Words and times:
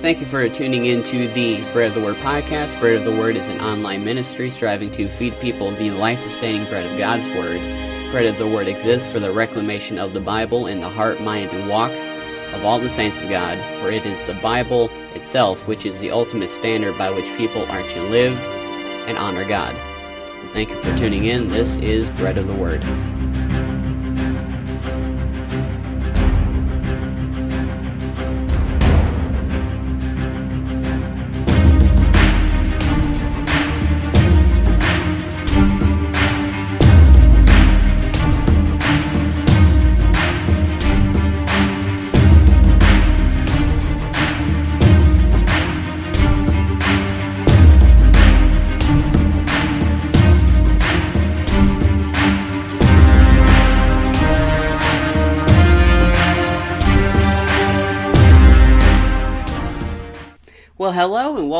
Thank 0.00 0.20
you 0.20 0.24
for 0.24 0.48
tuning 0.48 0.86
in 0.86 1.02
to 1.02 1.28
the 1.28 1.60
Bread 1.74 1.88
of 1.88 1.94
the 1.94 2.00
Word 2.00 2.16
podcast. 2.16 2.80
Bread 2.80 2.94
of 2.94 3.04
the 3.04 3.14
Word 3.14 3.36
is 3.36 3.48
an 3.48 3.60
online 3.60 4.02
ministry 4.02 4.48
striving 4.48 4.90
to 4.92 5.08
feed 5.08 5.38
people 5.40 5.72
the 5.72 5.90
life 5.90 6.20
sustaining 6.20 6.66
bread 6.70 6.90
of 6.90 6.96
God's 6.96 7.28
Word. 7.28 7.60
Bread 8.10 8.24
of 8.24 8.38
the 8.38 8.48
Word 8.48 8.66
exists 8.66 9.12
for 9.12 9.20
the 9.20 9.30
reclamation 9.30 9.98
of 9.98 10.14
the 10.14 10.20
Bible 10.20 10.66
in 10.68 10.80
the 10.80 10.88
heart, 10.88 11.20
mind, 11.20 11.50
and 11.50 11.68
walk 11.68 11.92
of 12.54 12.64
all 12.64 12.78
the 12.78 12.88
saints 12.88 13.18
of 13.18 13.28
God, 13.28 13.58
for 13.78 13.90
it 13.90 14.06
is 14.06 14.24
the 14.24 14.40
Bible 14.40 14.88
itself 15.14 15.66
which 15.66 15.84
is 15.84 15.98
the 15.98 16.10
ultimate 16.10 16.48
standard 16.48 16.96
by 16.96 17.10
which 17.10 17.26
people 17.36 17.66
are 17.66 17.86
to 17.86 18.02
live 18.04 18.38
and 19.06 19.18
honor 19.18 19.44
God. 19.46 19.76
Thank 20.54 20.70
you 20.70 20.80
for 20.80 20.96
tuning 20.96 21.26
in. 21.26 21.50
This 21.50 21.76
is 21.76 22.08
Bread 22.08 22.38
of 22.38 22.46
the 22.46 22.54
Word. 22.54 22.82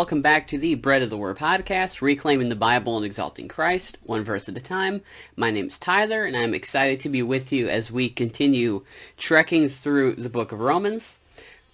Welcome 0.00 0.22
back 0.22 0.46
to 0.46 0.56
the 0.56 0.76
Bread 0.76 1.02
of 1.02 1.10
the 1.10 1.16
Word 1.18 1.36
podcast, 1.36 2.00
reclaiming 2.00 2.48
the 2.48 2.56
Bible 2.56 2.96
and 2.96 3.04
exalting 3.04 3.48
Christ, 3.48 3.98
one 4.02 4.24
verse 4.24 4.48
at 4.48 4.56
a 4.56 4.60
time. 4.60 5.02
My 5.36 5.50
name 5.50 5.66
is 5.66 5.78
Tyler, 5.78 6.24
and 6.24 6.34
I'm 6.34 6.54
excited 6.54 7.00
to 7.00 7.10
be 7.10 7.22
with 7.22 7.52
you 7.52 7.68
as 7.68 7.90
we 7.90 8.08
continue 8.08 8.82
trekking 9.18 9.68
through 9.68 10.14
the 10.14 10.30
book 10.30 10.52
of 10.52 10.60
Romans. 10.60 11.18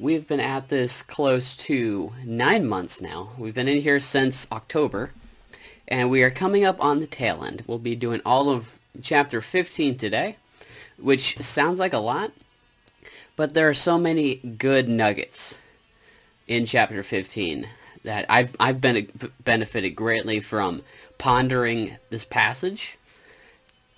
We've 0.00 0.26
been 0.26 0.40
at 0.40 0.70
this 0.70 1.02
close 1.02 1.54
to 1.58 2.10
nine 2.24 2.66
months 2.66 3.00
now. 3.00 3.28
We've 3.38 3.54
been 3.54 3.68
in 3.68 3.80
here 3.80 4.00
since 4.00 4.48
October, 4.50 5.12
and 5.86 6.10
we 6.10 6.24
are 6.24 6.30
coming 6.32 6.64
up 6.64 6.82
on 6.82 6.98
the 6.98 7.06
tail 7.06 7.44
end. 7.44 7.62
We'll 7.68 7.78
be 7.78 7.94
doing 7.94 8.22
all 8.26 8.50
of 8.50 8.80
chapter 9.02 9.40
15 9.40 9.98
today, 9.98 10.34
which 10.98 11.38
sounds 11.38 11.78
like 11.78 11.92
a 11.92 11.98
lot, 11.98 12.32
but 13.36 13.54
there 13.54 13.68
are 13.68 13.74
so 13.74 13.96
many 13.98 14.34
good 14.34 14.88
nuggets 14.88 15.58
in 16.48 16.66
chapter 16.66 17.04
15 17.04 17.68
that 18.06 18.24
I've 18.28 18.54
I've 18.58 18.80
been 18.80 19.08
benefited 19.44 19.96
greatly 19.96 20.40
from 20.40 20.82
pondering 21.18 21.96
this 22.08 22.24
passage 22.24 22.96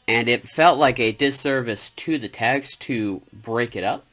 and 0.09 0.29
it 0.29 0.49
felt 0.49 0.79
like 0.79 0.99
a 0.99 1.13
disservice 1.13 1.91
to 1.91 2.17
the 2.17 2.29
text 2.29 2.81
to 2.81 3.21
break 3.33 3.77
it 3.77 3.85
up 3.85 4.07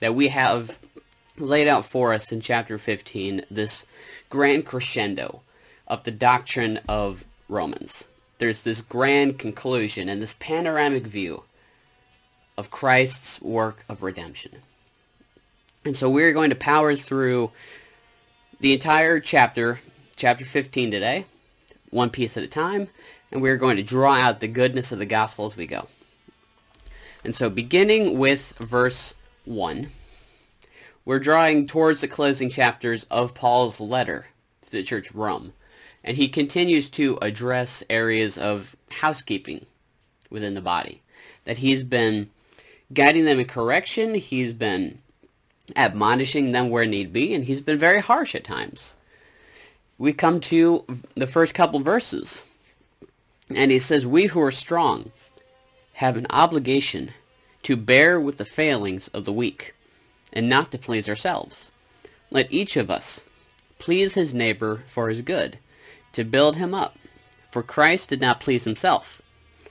that 0.00 0.16
we 0.16 0.28
have 0.28 0.78
laid 1.38 1.68
out 1.68 1.84
for 1.84 2.12
us 2.12 2.32
in 2.32 2.40
chapter 2.40 2.76
15 2.76 3.46
this 3.48 3.86
grand 4.28 4.66
crescendo 4.66 5.40
of 5.86 6.02
the 6.02 6.10
doctrine 6.10 6.80
of 6.88 7.24
Romans. 7.48 8.08
There's 8.38 8.62
this 8.62 8.80
grand 8.80 9.38
conclusion 9.38 10.08
and 10.08 10.20
this 10.20 10.34
panoramic 10.40 11.06
view 11.06 11.44
of 12.58 12.72
Christ's 12.72 13.40
work 13.40 13.84
of 13.88 14.02
redemption. 14.02 14.56
And 15.84 15.94
so 15.94 16.10
we're 16.10 16.32
going 16.32 16.50
to 16.50 16.56
power 16.56 16.96
through 16.96 17.52
the 18.60 18.72
entire 18.72 19.20
chapter, 19.20 19.80
chapter 20.16 20.44
15 20.44 20.90
today, 20.90 21.26
one 21.90 22.10
piece 22.10 22.36
at 22.36 22.42
a 22.42 22.48
time, 22.48 22.88
and 23.30 23.42
we're 23.42 23.56
going 23.56 23.76
to 23.76 23.82
draw 23.82 24.14
out 24.14 24.40
the 24.40 24.48
goodness 24.48 24.92
of 24.92 24.98
the 24.98 25.06
gospel 25.06 25.44
as 25.44 25.56
we 25.56 25.66
go. 25.66 25.88
And 27.22 27.34
so 27.34 27.50
beginning 27.50 28.18
with 28.18 28.54
verse 28.58 29.14
1, 29.44 29.90
we're 31.04 31.18
drawing 31.18 31.66
towards 31.66 32.00
the 32.00 32.08
closing 32.08 32.48
chapters 32.48 33.04
of 33.10 33.34
Paul's 33.34 33.80
letter 33.80 34.26
to 34.62 34.70
the 34.70 34.82
church 34.82 35.10
of 35.10 35.16
Rome. 35.16 35.52
And 36.02 36.16
he 36.16 36.28
continues 36.28 36.88
to 36.90 37.18
address 37.20 37.82
areas 37.90 38.38
of 38.38 38.76
housekeeping 38.90 39.66
within 40.30 40.54
the 40.54 40.60
body. 40.60 41.02
That 41.44 41.58
he's 41.58 41.82
been 41.82 42.30
guiding 42.92 43.24
them 43.24 43.40
in 43.40 43.46
correction, 43.46 44.14
he's 44.14 44.52
been 44.52 45.00
admonishing 45.74 46.52
them 46.52 46.70
where 46.70 46.86
need 46.86 47.12
be, 47.12 47.34
and 47.34 47.44
he's 47.44 47.60
been 47.60 47.78
very 47.78 48.00
harsh 48.00 48.34
at 48.34 48.44
times. 48.44 48.96
We 49.98 50.12
come 50.12 50.40
to 50.40 50.84
the 51.14 51.26
first 51.26 51.54
couple 51.54 51.80
verses, 51.80 52.44
and 53.54 53.70
he 53.70 53.78
says, 53.78 54.06
We 54.06 54.26
who 54.26 54.40
are 54.40 54.52
strong 54.52 55.10
have 55.94 56.16
an 56.16 56.26
obligation 56.30 57.12
to 57.62 57.76
bear 57.76 58.20
with 58.20 58.36
the 58.36 58.44
failings 58.44 59.08
of 59.08 59.24
the 59.24 59.32
weak, 59.32 59.74
and 60.32 60.48
not 60.48 60.70
to 60.72 60.78
please 60.78 61.08
ourselves. 61.08 61.72
Let 62.30 62.52
each 62.52 62.76
of 62.76 62.90
us 62.90 63.24
please 63.78 64.14
his 64.14 64.34
neighbor 64.34 64.84
for 64.86 65.08
his 65.08 65.22
good, 65.22 65.58
to 66.12 66.24
build 66.24 66.56
him 66.56 66.74
up. 66.74 66.96
For 67.50 67.62
Christ 67.62 68.10
did 68.10 68.20
not 68.20 68.40
please 68.40 68.64
himself, 68.64 69.22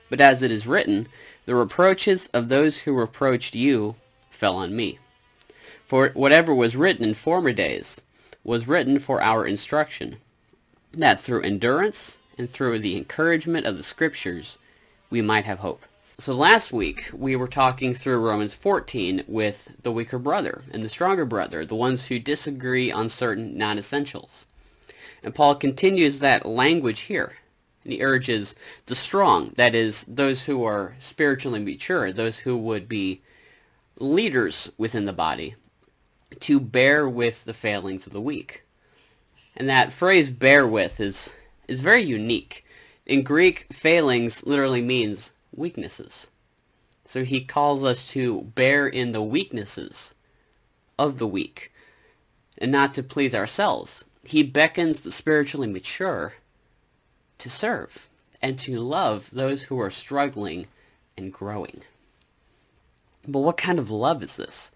but 0.10 0.20
as 0.20 0.42
it 0.42 0.52
is 0.52 0.66
written, 0.66 1.08
the 1.46 1.56
reproaches 1.56 2.28
of 2.34 2.50
those 2.50 2.80
who 2.80 2.94
reproached 2.94 3.54
you 3.54 3.96
fell 4.30 4.56
on 4.56 4.76
me. 4.76 5.00
For 5.86 6.10
whatever 6.10 6.54
was 6.54 6.76
written 6.76 7.04
in 7.04 7.14
former 7.14 7.54
days 7.54 8.02
was 8.44 8.68
written 8.68 8.98
for 8.98 9.22
our 9.22 9.46
instruction, 9.46 10.18
that 10.92 11.20
through 11.20 11.44
endurance 11.44 12.18
and 12.40 12.50
through 12.50 12.80
the 12.80 12.98
encouragement 12.98 13.68
of 13.68 13.78
the 13.78 13.84
Scriptures 13.84 14.58
we 15.12 15.22
might 15.22 15.46
have 15.46 15.60
hope. 15.60 15.84
So 16.18 16.34
last 16.34 16.74
week 16.74 17.12
we 17.14 17.36
were 17.36 17.48
talking 17.48 17.94
through 17.94 18.26
Romans 18.26 18.56
14 18.56 19.26
with 19.28 19.76
the 19.84 19.92
weaker 19.92 20.18
brother 20.18 20.64
and 20.72 20.84
the 20.84 20.90
stronger 20.90 21.24
brother, 21.24 21.64
the 21.64 21.76
ones 21.76 22.08
who 22.08 22.18
disagree 22.18 22.92
on 22.92 23.08
certain 23.08 23.56
non-essentials. 23.56 24.48
And 25.22 25.36
Paul 25.36 25.54
continues 25.54 26.18
that 26.20 26.48
language 26.48 27.02
here. 27.02 27.34
And 27.84 27.94
he 27.94 28.02
urges 28.02 28.56
the 28.88 28.96
strong, 28.96 29.50
that 29.58 29.76
is, 29.76 30.04
those 30.06 30.46
who 30.46 30.64
are 30.64 30.96
spiritually 30.98 31.60
mature, 31.60 32.12
those 32.12 32.40
who 32.40 32.58
would 32.58 32.90
be 32.90 33.22
leaders 34.00 34.72
within 34.80 35.06
the 35.06 35.14
body, 35.14 35.56
to 36.40 36.60
bear 36.60 37.08
with 37.08 37.46
the 37.46 37.54
failings 37.54 38.06
of 38.06 38.14
the 38.14 38.22
weak. 38.22 38.64
And 39.56 39.70
that 39.70 39.94
phrase 39.94 40.30
bear 40.30 40.68
with 40.68 41.00
is 41.00 41.34
is 41.68 41.80
very 41.80 42.02
unique. 42.02 42.66
In 43.06 43.24
Greek, 43.24 43.68
failings 43.72 44.46
literally 44.46 44.82
means 44.82 45.32
weaknesses. 45.56 46.28
So 47.06 47.24
he 47.24 47.42
calls 47.42 47.84
us 47.84 48.08
to 48.10 48.42
bear 48.42 48.88
in 48.88 49.12
the 49.12 49.22
weaknesses 49.22 50.16
of 50.98 51.18
the 51.18 51.28
weak 51.28 51.72
and 52.58 52.72
not 52.72 52.94
to 52.96 53.04
please 53.04 53.36
ourselves. 53.36 54.06
He 54.24 54.44
beckons 54.44 55.02
the 55.02 55.12
spiritually 55.12 55.68
mature 55.68 56.34
to 57.38 57.50
serve 57.50 58.10
and 58.42 58.58
to 58.60 58.80
love 58.80 59.30
those 59.32 59.64
who 59.64 59.80
are 59.80 59.92
struggling 59.92 60.68
and 61.18 61.32
growing. 61.32 61.82
But 63.28 63.40
what 63.40 63.58
kind 63.58 63.80
of 63.80 63.90
love 63.92 64.24
is 64.24 64.36
this? 64.36 64.72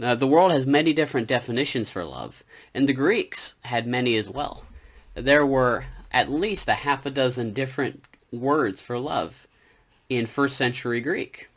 Uh, 0.00 0.14
the 0.14 0.28
world 0.28 0.52
has 0.52 0.66
many 0.66 0.92
different 0.92 1.26
definitions 1.26 1.90
for 1.90 2.04
love, 2.04 2.44
and 2.72 2.88
the 2.88 2.92
Greeks 2.92 3.54
had 3.62 3.86
many 3.86 4.16
as 4.16 4.30
well. 4.30 4.64
There 5.14 5.44
were 5.44 5.86
at 6.12 6.30
least 6.30 6.68
a 6.68 6.74
half 6.74 7.04
a 7.04 7.10
dozen 7.10 7.52
different 7.52 8.04
words 8.30 8.80
for 8.80 8.98
love 8.98 9.48
in 10.08 10.26
first 10.26 10.56
century 10.56 11.00
Greek. 11.00 11.48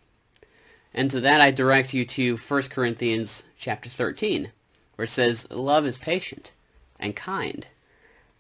And 0.94 1.12
to 1.12 1.22
that 1.22 1.40
I 1.40 1.52
direct 1.52 1.94
you 1.94 2.04
to 2.06 2.36
1 2.36 2.62
Corinthians 2.64 3.44
chapter 3.58 3.90
13, 3.90 4.52
where 4.96 5.06
it 5.06 5.10
says, 5.10 5.50
Love 5.52 5.86
is 5.86 5.98
patient 6.00 6.52
and 7.00 7.16
kind. 7.16 7.68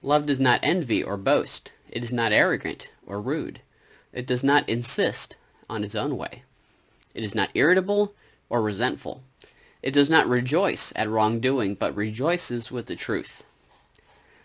Love 0.02 0.26
does 0.26 0.40
not 0.40 0.60
envy 0.64 1.04
or 1.04 1.16
boast. 1.16 1.74
It 1.90 2.04
is 2.04 2.12
not 2.14 2.32
arrogant 2.32 2.92
or 3.06 3.22
rude. 3.22 3.62
It 4.12 4.26
does 4.26 4.44
not 4.44 4.68
insist 4.68 5.38
on 5.70 5.84
its 5.84 5.96
own 5.96 6.18
way. 6.18 6.44
It 7.14 7.24
is 7.24 7.36
not 7.36 7.52
irritable 7.54 8.14
or 8.50 8.62
resentful. 8.62 9.22
It 9.84 9.92
does 9.92 10.10
not 10.12 10.30
rejoice 10.30 10.94
at 10.96 11.10
wrongdoing, 11.10 11.74
but 11.76 11.96
rejoices 11.96 12.72
with 12.72 12.86
the 12.86 12.96
truth. 12.96 13.44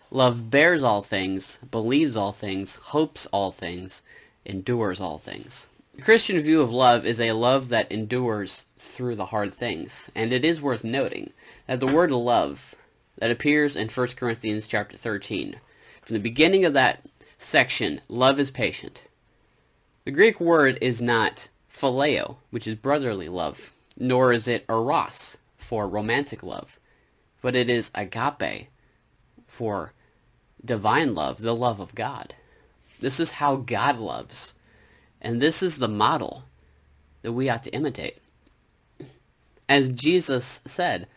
Love 0.09 0.49
bears 0.49 0.81
all 0.81 1.03
things, 1.03 1.59
believes 1.69 2.17
all 2.17 2.31
things, 2.31 2.75
hopes 2.75 3.27
all 3.27 3.51
things, 3.51 4.01
endures 4.45 4.99
all 4.99 5.19
things. 5.19 5.67
The 5.95 6.01
Christian 6.01 6.39
view 6.39 6.61
of 6.61 6.71
love 6.71 7.05
is 7.05 7.19
a 7.21 7.33
love 7.33 7.69
that 7.69 7.91
endures 7.91 8.65
through 8.79 9.15
the 9.15 9.27
hard 9.27 9.53
things, 9.53 10.09
and 10.15 10.33
it 10.33 10.43
is 10.43 10.61
worth 10.61 10.83
noting 10.83 11.33
that 11.67 11.79
the 11.79 11.87
word 11.87 12.11
love 12.11 12.73
that 13.17 13.31
appears 13.31 13.75
in 13.75 13.89
1 13.89 14.07
Corinthians 14.15 14.67
chapter 14.67 14.97
13, 14.97 15.59
from 16.01 16.13
the 16.13 16.19
beginning 16.19 16.65
of 16.65 16.73
that 16.73 17.03
section, 17.37 18.01
love 18.07 18.39
is 18.39 18.49
patient. 18.49 19.03
The 20.05 20.11
Greek 20.11 20.39
word 20.39 20.79
is 20.81 21.01
not 21.01 21.49
phileo, 21.69 22.37
which 22.49 22.65
is 22.65 22.75
brotherly 22.75 23.29
love 23.29 23.71
nor 23.97 24.33
is 24.33 24.47
it 24.47 24.65
eros 24.69 25.37
for 25.57 25.87
romantic 25.87 26.43
love. 26.43 26.79
but 27.41 27.55
it 27.55 27.69
is 27.69 27.91
agape 27.95 28.67
for 29.47 29.93
divine 30.63 31.15
love, 31.15 31.41
the 31.41 31.55
love 31.55 31.79
of 31.79 31.95
God. 31.95 32.35
This 32.99 33.19
is 33.19 33.31
how 33.31 33.57
God 33.57 33.99
loves. 33.99 34.55
And 35.21 35.41
this 35.41 35.63
is 35.63 35.77
the 35.79 35.87
model 35.87 36.43
that 37.21 37.33
we 37.33 37.49
ought 37.49 37.63
to 37.63 37.73
imitate. 37.73 38.17
As 39.69 39.89
Jesus 39.89 40.61
said, 40.65 41.07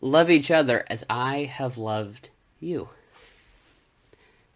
love 0.00 0.30
each 0.30 0.50
other 0.50 0.84
as 0.88 1.04
I 1.10 1.44
have 1.44 1.78
loved 1.78 2.30
you. 2.60 2.90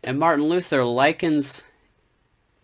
And 0.02 0.18
Martin 0.18 0.46
Luther 0.46 0.84
likens 0.84 1.64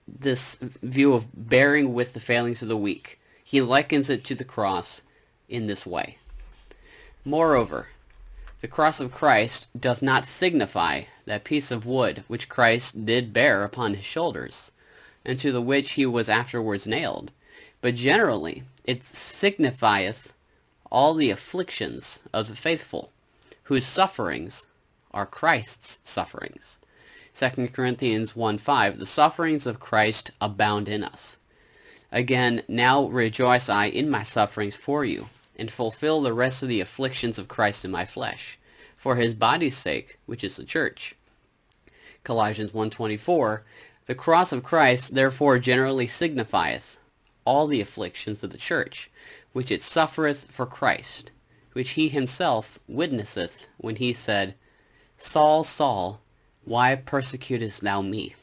this 0.08 0.56
view 0.82 1.14
of 1.14 1.28
bearing 1.34 1.94
with 1.94 2.14
the 2.14 2.20
failings 2.20 2.62
of 2.62 2.68
the 2.68 2.76
weak. 2.76 3.19
He 3.50 3.61
likens 3.61 4.08
it 4.08 4.23
to 4.26 4.37
the 4.37 4.44
cross 4.44 5.02
in 5.49 5.67
this 5.67 5.85
way. 5.85 6.19
Moreover, 7.25 7.88
the 8.61 8.69
cross 8.69 9.00
of 9.00 9.11
Christ 9.11 9.69
does 9.76 10.00
not 10.00 10.25
signify 10.25 11.02
that 11.25 11.43
piece 11.43 11.73
of 11.73 11.85
wood 11.85 12.23
which 12.29 12.49
Christ 12.49 13.05
did 13.05 13.32
bear 13.32 13.64
upon 13.64 13.94
his 13.94 14.05
shoulders, 14.05 14.70
and 15.25 15.37
to 15.41 15.50
the 15.50 15.61
which 15.61 15.94
he 15.94 16.06
was 16.06 16.29
afterwards 16.29 16.87
nailed, 16.87 17.32
but 17.81 17.97
generally 17.97 18.62
it 18.85 19.02
signifieth 19.02 20.32
all 20.88 21.14
the 21.14 21.31
afflictions 21.31 22.23
of 22.32 22.47
the 22.47 22.55
faithful, 22.55 23.11
whose 23.64 23.85
sufferings 23.85 24.69
are 25.11 25.26
Christ's 25.26 25.99
sufferings. 26.05 26.79
2 27.35 27.67
Corinthians 27.73 28.37
1 28.37 28.58
5, 28.58 29.00
the 29.00 29.06
sufferings 29.06 29.67
of 29.67 29.81
Christ 29.81 30.31
abound 30.41 30.88
in 30.88 31.02
us. 31.02 31.38
Again, 32.12 32.62
now 32.66 33.04
rejoice 33.04 33.68
I 33.68 33.86
in 33.86 34.10
my 34.10 34.24
sufferings 34.24 34.76
for 34.76 35.04
you, 35.04 35.28
and 35.56 35.70
fulfill 35.70 36.20
the 36.20 36.32
rest 36.32 36.62
of 36.62 36.68
the 36.68 36.80
afflictions 36.80 37.38
of 37.38 37.46
Christ 37.46 37.84
in 37.84 37.90
my 37.90 38.04
flesh, 38.04 38.58
for 38.96 39.16
his 39.16 39.34
body's 39.34 39.76
sake, 39.76 40.18
which 40.26 40.42
is 40.42 40.56
the 40.56 40.64
church. 40.64 41.14
Colossians 42.24 42.72
1.24, 42.72 43.62
the 44.06 44.14
cross 44.14 44.52
of 44.52 44.64
Christ 44.64 45.14
therefore 45.14 45.58
generally 45.58 46.06
signifieth 46.06 46.98
all 47.44 47.66
the 47.66 47.80
afflictions 47.80 48.42
of 48.42 48.50
the 48.50 48.58
church, 48.58 49.08
which 49.52 49.70
it 49.70 49.82
suffereth 49.82 50.50
for 50.50 50.66
Christ, 50.66 51.30
which 51.72 51.90
he 51.90 52.08
himself 52.08 52.78
witnesseth 52.88 53.68
when 53.76 53.96
he 53.96 54.12
said, 54.12 54.54
Saul, 55.16 55.62
Saul, 55.62 56.20
why 56.64 56.96
persecutest 56.96 57.82
thou 57.82 58.02
me? 58.02 58.34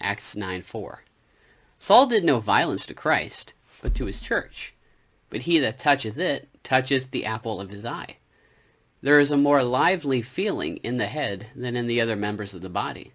Acts 0.00 0.34
9:4. 0.34 0.98
Saul 1.78 2.06
did 2.06 2.24
no 2.24 2.40
violence 2.40 2.86
to 2.86 2.94
Christ, 2.94 3.52
but 3.82 3.94
to 3.94 4.06
his 4.06 4.20
church. 4.20 4.74
But 5.28 5.42
he 5.42 5.58
that 5.58 5.78
toucheth 5.78 6.18
it 6.18 6.48
toucheth 6.62 7.10
the 7.10 7.24
apple 7.24 7.60
of 7.60 7.70
his 7.70 7.84
eye. 7.84 8.16
There 9.02 9.20
is 9.20 9.30
a 9.30 9.36
more 9.36 9.62
lively 9.62 10.22
feeling 10.22 10.78
in 10.78 10.96
the 10.96 11.06
head 11.06 11.48
than 11.54 11.76
in 11.76 11.86
the 11.86 12.00
other 12.00 12.16
members 12.16 12.54
of 12.54 12.62
the 12.62 12.68
body. 12.68 13.12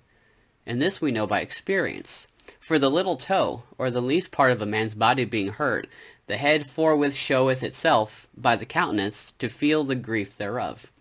And 0.66 0.82
this 0.82 1.02
we 1.02 1.12
know 1.12 1.26
by 1.26 1.42
experience. 1.42 2.28
For 2.60 2.78
the 2.78 2.92
little 2.92 3.18
toe, 3.18 3.64
or 3.78 3.90
the 3.90 4.02
least 4.02 4.32
part 4.32 4.52
of 4.52 4.62
a 4.62 4.66
man's 4.66 4.94
body 4.94 5.26
being 5.26 5.50
hurt, 5.50 5.88
the 6.28 6.38
head 6.38 6.66
forthwith 6.66 7.16
showeth 7.16 7.64
itself 7.64 8.28
by 8.38 8.56
the 8.56 8.66
countenance 8.66 9.34
to 9.40 9.50
feel 9.50 9.84
the 9.84 9.96
grief 9.96 10.38
thereof. 10.38 10.92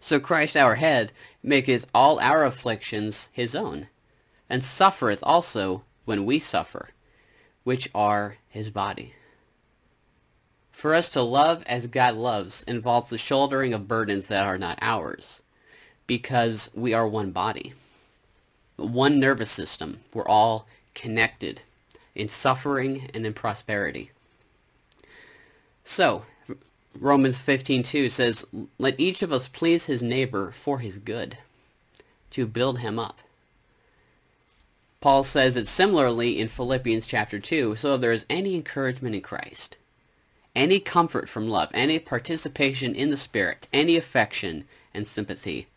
So 0.00 0.20
Christ 0.20 0.56
our 0.56 0.76
head 0.76 1.12
maketh 1.42 1.86
all 1.94 2.18
our 2.20 2.44
afflictions 2.44 3.28
his 3.32 3.54
own, 3.54 3.88
and 4.48 4.62
suffereth 4.62 5.22
also 5.22 5.82
when 6.08 6.24
we 6.24 6.38
suffer, 6.38 6.88
which 7.64 7.86
are 7.94 8.38
his 8.48 8.70
body. 8.70 9.12
For 10.72 10.94
us 10.94 11.10
to 11.10 11.20
love 11.20 11.62
as 11.66 11.86
God 11.86 12.14
loves 12.14 12.62
involves 12.62 13.10
the 13.10 13.18
shouldering 13.18 13.74
of 13.74 13.86
burdens 13.86 14.28
that 14.28 14.46
are 14.46 14.56
not 14.56 14.78
ours, 14.80 15.42
because 16.06 16.70
we 16.72 16.94
are 16.94 17.06
one 17.06 17.30
body, 17.30 17.74
one 18.76 19.20
nervous 19.20 19.50
system. 19.50 20.00
We're 20.14 20.26
all 20.26 20.66
connected 20.94 21.60
in 22.14 22.28
suffering 22.28 23.10
and 23.12 23.26
in 23.26 23.34
prosperity. 23.34 24.10
So, 25.84 26.24
Romans 26.98 27.36
15:2 27.36 28.08
says, 28.08 28.46
"Let 28.78 28.98
each 28.98 29.20
of 29.20 29.30
us 29.30 29.46
please 29.46 29.84
his 29.84 30.02
neighbor 30.02 30.52
for 30.52 30.78
his 30.78 30.98
good, 30.98 31.36
to 32.30 32.46
build 32.46 32.78
him 32.78 32.98
up." 32.98 33.18
Paul 35.00 35.22
says 35.22 35.56
it 35.56 35.68
similarly 35.68 36.40
in 36.40 36.48
Philippians 36.48 37.06
chapter 37.06 37.38
2, 37.38 37.76
so 37.76 37.94
if 37.94 38.00
there 38.00 38.10
is 38.10 38.26
any 38.28 38.56
encouragement 38.56 39.14
in 39.14 39.20
Christ, 39.20 39.76
any 40.56 40.80
comfort 40.80 41.28
from 41.28 41.48
love, 41.48 41.70
any 41.72 42.00
participation 42.00 42.96
in 42.96 43.10
the 43.10 43.16
Spirit, 43.16 43.68
any 43.72 43.96
affection 43.96 44.64
and 44.92 45.06
sympathy, 45.06 45.68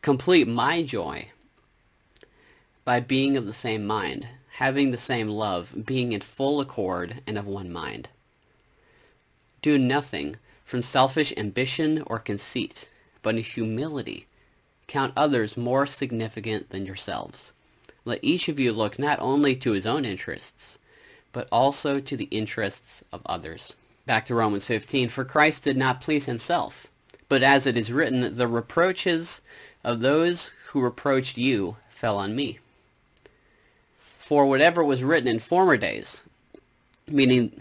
complete 0.00 0.48
my 0.48 0.82
joy 0.82 1.28
by 2.86 2.98
being 2.98 3.36
of 3.36 3.44
the 3.44 3.52
same 3.52 3.86
mind, 3.86 4.26
having 4.52 4.90
the 4.90 4.96
same 4.96 5.28
love, 5.28 5.84
being 5.84 6.12
in 6.12 6.22
full 6.22 6.58
accord 6.58 7.20
and 7.26 7.36
of 7.36 7.46
one 7.46 7.70
mind. 7.70 8.08
Do 9.60 9.76
nothing 9.76 10.36
from 10.64 10.80
selfish 10.80 11.30
ambition 11.36 12.02
or 12.06 12.18
conceit, 12.18 12.88
but 13.20 13.34
in 13.34 13.42
humility 13.42 14.28
count 14.86 15.12
others 15.14 15.58
more 15.58 15.84
significant 15.84 16.70
than 16.70 16.86
yourselves. 16.86 17.52
Let 18.06 18.20
each 18.22 18.48
of 18.48 18.60
you 18.60 18.72
look 18.72 19.00
not 19.00 19.18
only 19.20 19.56
to 19.56 19.72
his 19.72 19.84
own 19.84 20.04
interests, 20.04 20.78
but 21.32 21.48
also 21.50 21.98
to 21.98 22.16
the 22.16 22.28
interests 22.30 23.02
of 23.12 23.20
others. 23.26 23.74
Back 24.06 24.26
to 24.26 24.34
Romans 24.36 24.64
15. 24.64 25.08
For 25.08 25.24
Christ 25.24 25.64
did 25.64 25.76
not 25.76 26.00
please 26.00 26.26
himself, 26.26 26.86
but 27.28 27.42
as 27.42 27.66
it 27.66 27.76
is 27.76 27.92
written, 27.92 28.36
the 28.36 28.46
reproaches 28.46 29.40
of 29.82 29.98
those 29.98 30.54
who 30.66 30.80
reproached 30.80 31.36
you 31.36 31.78
fell 31.88 32.16
on 32.16 32.36
me. 32.36 32.60
For 34.18 34.46
whatever 34.46 34.84
was 34.84 35.02
written 35.02 35.28
in 35.28 35.40
former 35.40 35.76
days, 35.76 36.22
meaning 37.08 37.60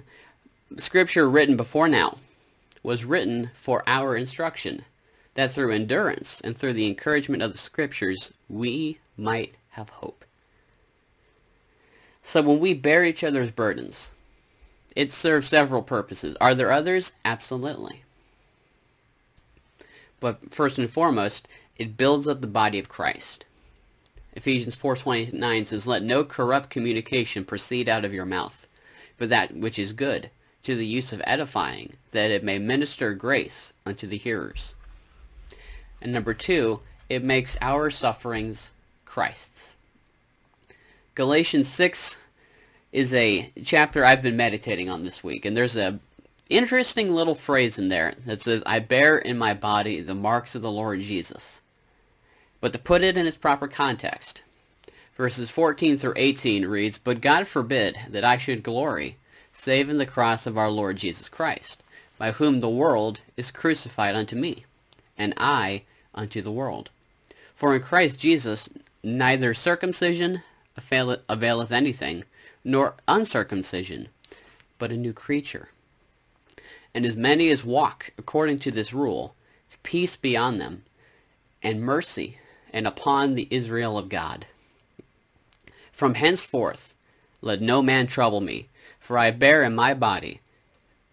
scripture 0.77 1.27
written 1.27 1.57
before 1.57 1.89
now, 1.89 2.19
was 2.83 3.03
written 3.03 3.49
for 3.55 3.81
our 3.87 4.15
instruction, 4.15 4.85
that 5.33 5.49
through 5.49 5.71
endurance 5.71 6.39
and 6.41 6.55
through 6.55 6.73
the 6.73 6.87
encouragement 6.87 7.41
of 7.41 7.51
the 7.51 7.57
scriptures 7.57 8.31
we 8.47 8.99
might 9.17 9.55
have 9.71 9.89
hope. 9.89 10.23
So 12.27 12.41
when 12.41 12.59
we 12.59 12.73
bear 12.73 13.05
each 13.05 13.23
other's 13.23 13.51
burdens, 13.51 14.09
it 14.95 15.13
serves 15.13 15.47
several 15.47 15.83
purposes. 15.83 16.35
Are 16.41 16.55
there 16.55 16.71
others? 16.71 17.13
Absolutely. 17.23 18.01
But 20.19 20.51
first 20.51 20.79
and 20.79 20.89
foremost, 20.89 21.47
it 21.77 21.97
builds 21.97 22.27
up 22.27 22.41
the 22.41 22.47
body 22.47 22.79
of 22.79 22.89
Christ. 22.89 23.45
Ephesians 24.33 24.75
4.29 24.75 25.67
says, 25.67 25.85
Let 25.85 26.01
no 26.01 26.23
corrupt 26.23 26.71
communication 26.71 27.45
proceed 27.45 27.87
out 27.87 28.03
of 28.03 28.13
your 28.13 28.25
mouth, 28.25 28.67
but 29.19 29.29
that 29.29 29.55
which 29.55 29.77
is 29.77 29.93
good, 29.93 30.31
to 30.63 30.75
the 30.75 30.87
use 30.87 31.13
of 31.13 31.21
edifying, 31.25 31.93
that 32.09 32.31
it 32.31 32.43
may 32.43 32.57
minister 32.57 33.13
grace 33.13 33.71
unto 33.85 34.07
the 34.07 34.17
hearers. 34.17 34.73
And 36.01 36.11
number 36.11 36.33
two, 36.33 36.79
it 37.07 37.23
makes 37.23 37.55
our 37.61 37.91
sufferings 37.91 38.71
Christ's. 39.05 39.75
Galatians 41.15 41.69
6 41.69 42.17
is 42.95 43.13
a 43.13 43.51
chapter 43.65 44.05
I've 44.05 44.21
been 44.21 44.37
meditating 44.37 44.89
on 44.89 45.03
this 45.03 45.21
week, 45.21 45.43
and 45.43 45.55
there's 45.55 45.75
a 45.75 45.99
interesting 46.49 47.13
little 47.13 47.35
phrase 47.35 47.77
in 47.77 47.89
there 47.89 48.13
that 48.25 48.41
says, 48.41 48.63
I 48.65 48.79
bear 48.79 49.17
in 49.17 49.37
my 49.37 49.53
body 49.53 49.99
the 49.99 50.15
marks 50.15 50.55
of 50.55 50.61
the 50.61 50.71
Lord 50.71 51.01
Jesus. 51.01 51.59
But 52.61 52.71
to 52.71 52.79
put 52.79 53.03
it 53.03 53.17
in 53.17 53.27
its 53.27 53.35
proper 53.35 53.67
context, 53.67 54.43
verses 55.17 55.51
14 55.51 55.97
through 55.97 56.13
18 56.15 56.67
reads, 56.67 56.97
But 56.97 57.19
God 57.19 57.49
forbid 57.49 57.97
that 58.07 58.23
I 58.23 58.37
should 58.37 58.63
glory, 58.63 59.17
save 59.51 59.89
in 59.89 59.97
the 59.97 60.05
cross 60.05 60.47
of 60.47 60.57
our 60.57 60.71
Lord 60.71 60.95
Jesus 60.95 61.27
Christ, 61.27 61.83
by 62.17 62.31
whom 62.31 62.61
the 62.61 62.69
world 62.69 63.19
is 63.35 63.51
crucified 63.51 64.15
unto 64.15 64.37
me, 64.37 64.63
and 65.17 65.33
I 65.35 65.81
unto 66.13 66.41
the 66.41 66.49
world. 66.49 66.89
For 67.55 67.75
in 67.75 67.81
Christ 67.81 68.21
Jesus 68.21 68.69
neither 69.03 69.53
circumcision 69.53 70.43
availeth 70.77 71.71
anything, 71.73 72.23
nor 72.65 72.95
uncircumcision, 73.07 74.09
but 74.77 74.91
a 74.91 74.97
new 74.97 75.13
creature. 75.13 75.69
And 76.93 77.05
as 77.05 77.15
many 77.15 77.49
as 77.49 77.63
walk 77.63 78.11
according 78.17 78.59
to 78.59 78.71
this 78.71 78.91
rule, 78.91 79.35
peace 79.83 80.15
be 80.15 80.35
on 80.35 80.57
them, 80.57 80.83
and 81.61 81.81
mercy, 81.81 82.39
and 82.73 82.87
upon 82.87 83.35
the 83.35 83.47
Israel 83.51 83.97
of 83.97 84.09
God. 84.09 84.47
From 85.91 86.15
henceforth 86.15 86.95
let 87.41 87.61
no 87.61 87.81
man 87.81 88.07
trouble 88.07 88.41
me, 88.41 88.67
for 88.99 89.17
I 89.17 89.29
bear 89.31 89.63
in 89.63 89.75
my 89.75 89.93
body 89.93 90.41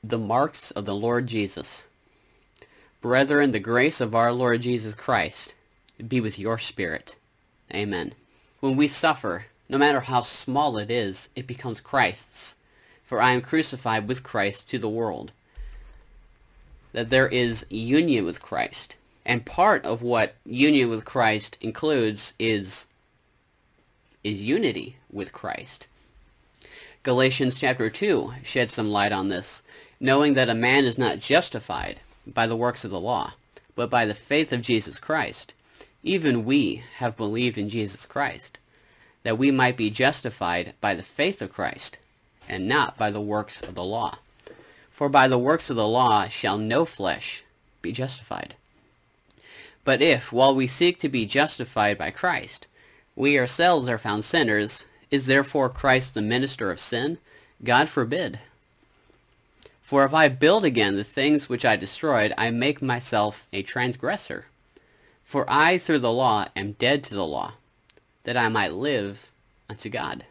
the 0.02 0.18
marks 0.18 0.70
of 0.70 0.86
the 0.86 0.94
Lord 0.94 1.26
Jesus. 1.26 1.84
Brethren, 3.00 3.50
the 3.50 3.60
grace 3.60 4.00
of 4.00 4.14
our 4.14 4.32
Lord 4.32 4.62
Jesus 4.62 4.94
Christ 4.94 5.54
be 6.08 6.20
with 6.20 6.38
your 6.38 6.58
spirit. 6.58 7.16
Amen. 7.72 8.14
When 8.60 8.76
we 8.76 8.88
suffer, 8.88 9.46
no 9.72 9.78
matter 9.78 10.00
how 10.00 10.20
small 10.20 10.76
it 10.76 10.90
is, 10.90 11.30
it 11.34 11.46
becomes 11.46 11.80
Christ's. 11.80 12.56
For 13.04 13.22
I 13.22 13.32
am 13.32 13.40
crucified 13.40 14.06
with 14.06 14.22
Christ 14.22 14.68
to 14.68 14.78
the 14.78 14.86
world. 14.86 15.32
That 16.92 17.08
there 17.08 17.26
is 17.26 17.64
union 17.70 18.26
with 18.26 18.42
Christ. 18.42 18.96
And 19.24 19.46
part 19.46 19.82
of 19.86 20.02
what 20.02 20.34
union 20.44 20.90
with 20.90 21.06
Christ 21.06 21.56
includes 21.62 22.34
is 22.38 22.86
is 24.22 24.42
unity 24.42 24.96
with 25.10 25.32
Christ. 25.32 25.86
Galatians 27.02 27.54
chapter 27.54 27.88
2 27.88 28.34
sheds 28.44 28.74
some 28.74 28.90
light 28.90 29.10
on 29.10 29.30
this, 29.30 29.62
knowing 29.98 30.34
that 30.34 30.50
a 30.50 30.54
man 30.54 30.84
is 30.84 30.98
not 30.98 31.18
justified 31.18 31.98
by 32.26 32.46
the 32.46 32.56
works 32.56 32.84
of 32.84 32.90
the 32.90 33.00
law, 33.00 33.32
but 33.74 33.88
by 33.88 34.04
the 34.04 34.14
faith 34.14 34.52
of 34.52 34.60
Jesus 34.60 34.98
Christ. 34.98 35.54
Even 36.02 36.44
we 36.44 36.84
have 36.96 37.16
believed 37.16 37.56
in 37.56 37.70
Jesus 37.70 38.04
Christ, 38.04 38.58
that 39.22 39.38
we 39.38 39.50
might 39.50 39.76
be 39.76 39.90
justified 39.90 40.74
by 40.80 40.94
the 40.94 41.02
faith 41.02 41.40
of 41.42 41.52
Christ, 41.52 41.98
and 42.48 42.68
not 42.68 42.96
by 42.96 43.10
the 43.10 43.20
works 43.20 43.60
of 43.62 43.74
the 43.74 43.84
law. 43.84 44.18
For 44.90 45.08
by 45.08 45.28
the 45.28 45.38
works 45.38 45.70
of 45.70 45.76
the 45.76 45.88
law 45.88 46.28
shall 46.28 46.58
no 46.58 46.84
flesh 46.84 47.44
be 47.80 47.92
justified. 47.92 48.54
But 49.84 50.02
if, 50.02 50.32
while 50.32 50.54
we 50.54 50.66
seek 50.66 50.98
to 51.00 51.08
be 51.08 51.26
justified 51.26 51.98
by 51.98 52.10
Christ, 52.10 52.66
we 53.16 53.38
ourselves 53.38 53.88
are 53.88 53.98
found 53.98 54.24
sinners, 54.24 54.86
is 55.10 55.26
therefore 55.26 55.68
Christ 55.68 56.14
the 56.14 56.22
minister 56.22 56.70
of 56.70 56.80
sin? 56.80 57.18
God 57.62 57.88
forbid. 57.88 58.40
For 59.82 60.04
if 60.04 60.14
I 60.14 60.28
build 60.28 60.64
again 60.64 60.96
the 60.96 61.04
things 61.04 61.48
which 61.48 61.64
I 61.64 61.76
destroyed, 61.76 62.32
I 62.38 62.50
make 62.50 62.80
myself 62.80 63.46
a 63.52 63.62
transgressor. 63.62 64.46
For 65.24 65.44
I 65.48 65.78
through 65.78 65.98
the 65.98 66.12
law 66.12 66.46
am 66.56 66.72
dead 66.72 67.04
to 67.04 67.14
the 67.14 67.26
law, 67.26 67.54
that 68.24 68.36
I 68.36 68.48
might 68.48 68.72
live 68.72 69.30
unto 69.68 69.88
God. 69.88 70.24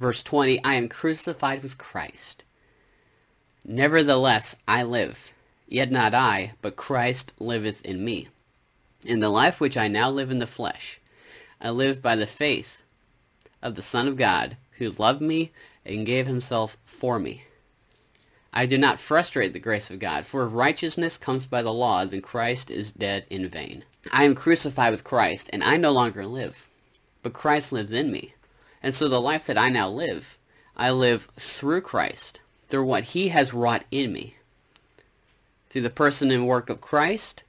Verse 0.00 0.22
20, 0.22 0.62
I 0.64 0.74
am 0.74 0.88
crucified 0.88 1.62
with 1.62 1.78
Christ. 1.78 2.44
Nevertheless 3.64 4.56
I 4.66 4.82
live, 4.82 5.32
yet 5.68 5.90
not 5.90 6.14
I, 6.14 6.52
but 6.60 6.76
Christ 6.76 7.32
liveth 7.38 7.84
in 7.84 8.04
me. 8.04 8.28
In 9.06 9.20
the 9.20 9.28
life 9.28 9.60
which 9.60 9.76
I 9.76 9.88
now 9.88 10.10
live 10.10 10.30
in 10.30 10.38
the 10.38 10.46
flesh, 10.46 11.00
I 11.60 11.70
live 11.70 12.02
by 12.02 12.16
the 12.16 12.26
faith 12.26 12.82
of 13.62 13.74
the 13.74 13.82
Son 13.82 14.08
of 14.08 14.16
God, 14.16 14.56
who 14.72 14.90
loved 14.90 15.20
me 15.20 15.52
and 15.86 16.04
gave 16.04 16.26
himself 16.26 16.76
for 16.84 17.18
me. 17.18 17.44
I 18.52 18.66
do 18.66 18.78
not 18.78 19.00
frustrate 19.00 19.52
the 19.52 19.58
grace 19.58 19.90
of 19.90 19.98
God, 19.98 20.26
for 20.26 20.46
if 20.46 20.52
righteousness 20.52 21.18
comes 21.18 21.46
by 21.46 21.62
the 21.62 21.72
law, 21.72 22.04
then 22.04 22.20
Christ 22.20 22.70
is 22.70 22.92
dead 22.92 23.26
in 23.30 23.48
vain. 23.48 23.84
I 24.12 24.24
am 24.24 24.34
crucified 24.34 24.92
with 24.92 25.04
Christ, 25.04 25.50
and 25.52 25.62
I 25.62 25.76
no 25.76 25.92
longer 25.92 26.26
live, 26.26 26.68
but 27.22 27.32
Christ 27.32 27.72
lives 27.72 27.92
in 27.92 28.10
me. 28.10 28.34
And 28.82 28.94
so 28.94 29.08
the 29.08 29.20
life 29.20 29.46
that 29.46 29.58
I 29.58 29.68
now 29.68 29.88
live, 29.88 30.38
I 30.76 30.90
live 30.90 31.28
through 31.38 31.80
Christ, 31.82 32.40
through 32.68 32.84
what 32.84 33.04
he 33.04 33.28
has 33.28 33.54
wrought 33.54 33.84
in 33.90 34.12
me. 34.12 34.36
Through 35.70 35.82
the 35.82 35.90
person 35.90 36.30
and 36.30 36.46
work 36.46 36.70
of 36.70 36.80
Christ, 36.80 37.44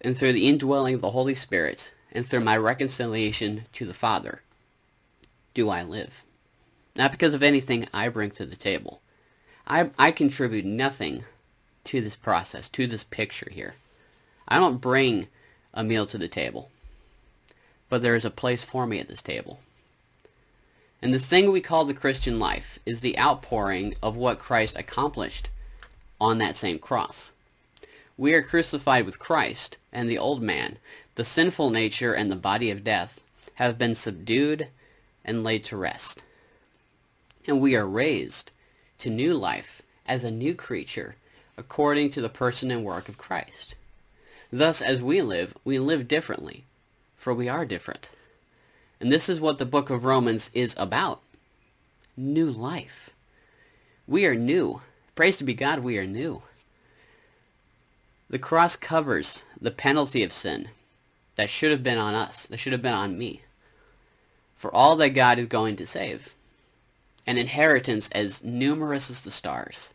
and 0.00 0.16
through 0.16 0.32
the 0.32 0.48
indwelling 0.48 0.94
of 0.94 1.00
the 1.00 1.10
Holy 1.10 1.34
Spirit, 1.34 1.92
and 2.12 2.24
through 2.24 2.40
my 2.40 2.56
reconciliation 2.56 3.64
to 3.72 3.84
the 3.84 3.94
Father, 3.94 4.42
do 5.54 5.68
I 5.68 5.82
live. 5.82 6.24
Not 6.96 7.12
because 7.12 7.34
of 7.34 7.42
anything 7.42 7.88
I 7.92 8.08
bring 8.08 8.30
to 8.32 8.46
the 8.46 8.56
table 8.56 9.00
I, 9.68 9.90
I 9.98 10.10
contribute 10.12 10.64
nothing 10.64 11.24
to 11.84 12.00
this 12.00 12.16
process, 12.16 12.68
to 12.70 12.86
this 12.86 13.04
picture 13.04 13.48
here. 13.50 13.74
I 14.48 14.56
don't 14.56 14.80
bring 14.80 15.28
a 15.74 15.84
meal 15.84 16.06
to 16.06 16.18
the 16.18 16.28
table, 16.28 16.70
but 17.88 18.02
there 18.02 18.16
is 18.16 18.24
a 18.24 18.30
place 18.30 18.64
for 18.64 18.86
me 18.86 18.98
at 18.98 19.08
this 19.08 19.22
table. 19.22 19.60
And 21.00 21.14
this 21.14 21.26
thing 21.26 21.52
we 21.52 21.60
call 21.60 21.84
the 21.84 21.94
Christian 21.94 22.38
life 22.38 22.78
is 22.84 23.00
the 23.00 23.18
outpouring 23.18 23.94
of 24.02 24.16
what 24.16 24.38
Christ 24.38 24.76
accomplished 24.76 25.50
on 26.20 26.38
that 26.38 26.56
same 26.56 26.78
cross. 26.78 27.32
We 28.16 28.34
are 28.34 28.42
crucified 28.42 29.06
with 29.06 29.20
Christ, 29.20 29.76
and 29.92 30.10
the 30.10 30.18
old 30.18 30.42
man, 30.42 30.78
the 31.14 31.22
sinful 31.22 31.70
nature 31.70 32.14
and 32.14 32.30
the 32.30 32.36
body 32.36 32.70
of 32.70 32.82
death, 32.82 33.20
have 33.54 33.78
been 33.78 33.94
subdued 33.94 34.68
and 35.24 35.44
laid 35.44 35.62
to 35.64 35.76
rest. 35.76 36.24
And 37.46 37.60
we 37.60 37.76
are 37.76 37.86
raised 37.86 38.50
to 38.98 39.10
new 39.10 39.34
life 39.34 39.82
as 40.04 40.24
a 40.24 40.30
new 40.30 40.54
creature 40.54 41.14
according 41.56 42.10
to 42.10 42.20
the 42.20 42.28
person 42.28 42.70
and 42.70 42.84
work 42.84 43.08
of 43.08 43.18
Christ. 43.18 43.74
Thus, 44.50 44.80
as 44.80 45.02
we 45.02 45.20
live, 45.20 45.54
we 45.64 45.78
live 45.78 46.08
differently, 46.08 46.64
for 47.16 47.34
we 47.34 47.48
are 47.48 47.66
different. 47.66 48.10
And 49.00 49.12
this 49.12 49.28
is 49.28 49.40
what 49.40 49.58
the 49.58 49.66
book 49.66 49.90
of 49.90 50.04
Romans 50.04 50.50
is 50.54 50.74
about. 50.78 51.20
New 52.16 52.50
life. 52.50 53.10
We 54.06 54.24
are 54.26 54.34
new. 54.34 54.80
Praise 55.14 55.36
to 55.36 55.44
be 55.44 55.54
God, 55.54 55.80
we 55.80 55.98
are 55.98 56.06
new. 56.06 56.42
The 58.30 58.38
cross 58.38 58.76
covers 58.76 59.44
the 59.60 59.70
penalty 59.70 60.22
of 60.22 60.32
sin 60.32 60.70
that 61.36 61.50
should 61.50 61.70
have 61.70 61.82
been 61.82 61.98
on 61.98 62.14
us, 62.14 62.46
that 62.46 62.58
should 62.58 62.72
have 62.72 62.82
been 62.82 62.94
on 62.94 63.18
me, 63.18 63.42
for 64.56 64.74
all 64.74 64.96
that 64.96 65.10
God 65.10 65.38
is 65.38 65.46
going 65.46 65.76
to 65.76 65.86
save 65.86 66.34
an 67.26 67.36
inheritance 67.36 68.08
as 68.12 68.42
numerous 68.42 69.10
as 69.10 69.20
the 69.20 69.30
stars. 69.30 69.92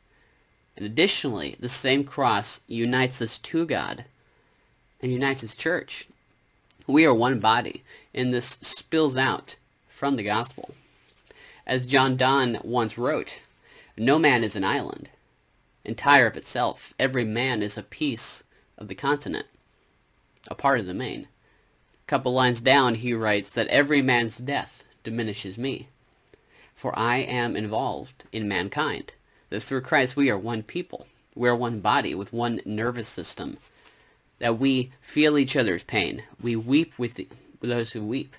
And 0.77 0.85
additionally, 0.85 1.55
the 1.59 1.69
same 1.69 2.03
cross 2.03 2.59
unites 2.67 3.21
us 3.21 3.39
to 3.39 3.65
God 3.65 4.05
and 5.03 5.11
unites 5.11 5.41
his 5.41 5.55
church. 5.55 6.07
We 6.87 7.05
are 7.05 7.13
one 7.13 7.39
body, 7.39 7.83
and 8.15 8.33
this 8.33 8.57
spills 8.61 9.15
out 9.15 9.57
from 9.87 10.15
the 10.15 10.23
gospel. 10.23 10.73
As 11.67 11.85
John 11.85 12.17
Donne 12.17 12.59
once 12.63 12.97
wrote, 12.97 13.39
no 13.95 14.17
man 14.17 14.43
is 14.43 14.55
an 14.55 14.63
island, 14.63 15.11
entire 15.85 16.25
of 16.25 16.35
itself. 16.35 16.95
Every 16.97 17.23
man 17.23 17.61
is 17.61 17.77
a 17.77 17.83
piece 17.83 18.43
of 18.79 18.87
the 18.87 18.95
continent, 18.95 19.45
a 20.49 20.55
part 20.55 20.79
of 20.79 20.87
the 20.87 20.95
main. 20.95 21.27
A 22.05 22.07
couple 22.07 22.33
lines 22.33 22.61
down, 22.61 22.95
he 22.95 23.13
writes 23.13 23.51
that 23.51 23.67
every 23.67 24.01
man's 24.01 24.37
death 24.37 24.83
diminishes 25.03 25.57
me 25.57 25.87
for 26.83 26.97
I 26.99 27.19
am 27.19 27.55
involved 27.55 28.25
in 28.33 28.45
mankind. 28.45 29.13
That 29.49 29.61
through 29.61 29.81
Christ 29.81 30.17
we 30.17 30.29
are 30.29 30.37
one 30.37 30.63
people. 30.63 31.07
We 31.33 31.47
are 31.47 31.55
one 31.55 31.79
body 31.79 32.13
with 32.13 32.33
one 32.33 32.59
nervous 32.65 33.07
system. 33.07 33.57
That 34.39 34.59
we 34.59 34.91
feel 35.01 35.37
each 35.37 35.55
other's 35.55 35.83
pain. 35.83 36.23
We 36.41 36.55
weep 36.55 36.93
with, 36.97 37.15
the, 37.15 37.27
with 37.61 37.69
those 37.69 37.91
who 37.91 38.03
weep. 38.03 38.35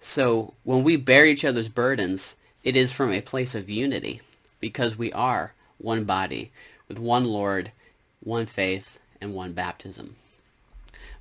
So 0.00 0.54
when 0.64 0.82
we 0.82 0.96
bear 0.96 1.26
each 1.26 1.44
other's 1.44 1.68
burdens, 1.68 2.36
it 2.64 2.76
is 2.76 2.92
from 2.92 3.12
a 3.12 3.20
place 3.20 3.54
of 3.54 3.70
unity 3.70 4.20
because 4.60 4.98
we 4.98 5.12
are 5.12 5.54
one 5.78 6.04
body 6.04 6.50
with 6.88 6.98
one 6.98 7.24
Lord, 7.24 7.72
one 8.20 8.46
faith, 8.46 8.98
and 9.20 9.34
one 9.34 9.52
baptism. 9.52 10.16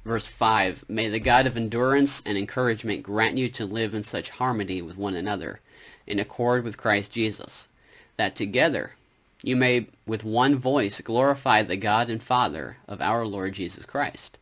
Verse 0.04 0.28
5 0.28 0.86
May 0.88 1.10
the 1.10 1.20
God 1.20 1.46
of 1.46 1.56
endurance 1.56 2.24
and 2.26 2.38
encouragement 2.38 3.04
grant 3.04 3.38
you 3.38 3.50
to 3.50 3.66
live 3.66 3.94
in 3.94 4.04
such 4.04 4.32
harmony 4.32 4.82
with 4.82 4.98
one 4.98 5.16
another, 5.16 5.60
in 6.08 6.20
accord 6.20 6.64
with 6.64 6.78
Christ 6.78 7.12
Jesus, 7.12 7.68
that 8.18 8.36
together 8.36 8.94
you 9.44 9.56
may 9.56 9.88
with 10.06 10.24
one 10.24 10.56
voice 10.56 11.02
glorify 11.02 11.64
the 11.64 11.78
God 11.78 12.10
and 12.10 12.22
Father 12.22 12.78
of 12.88 13.02
our 13.02 13.26
Lord 13.26 13.54
Jesus 13.54 13.86
Christ. 13.86 14.38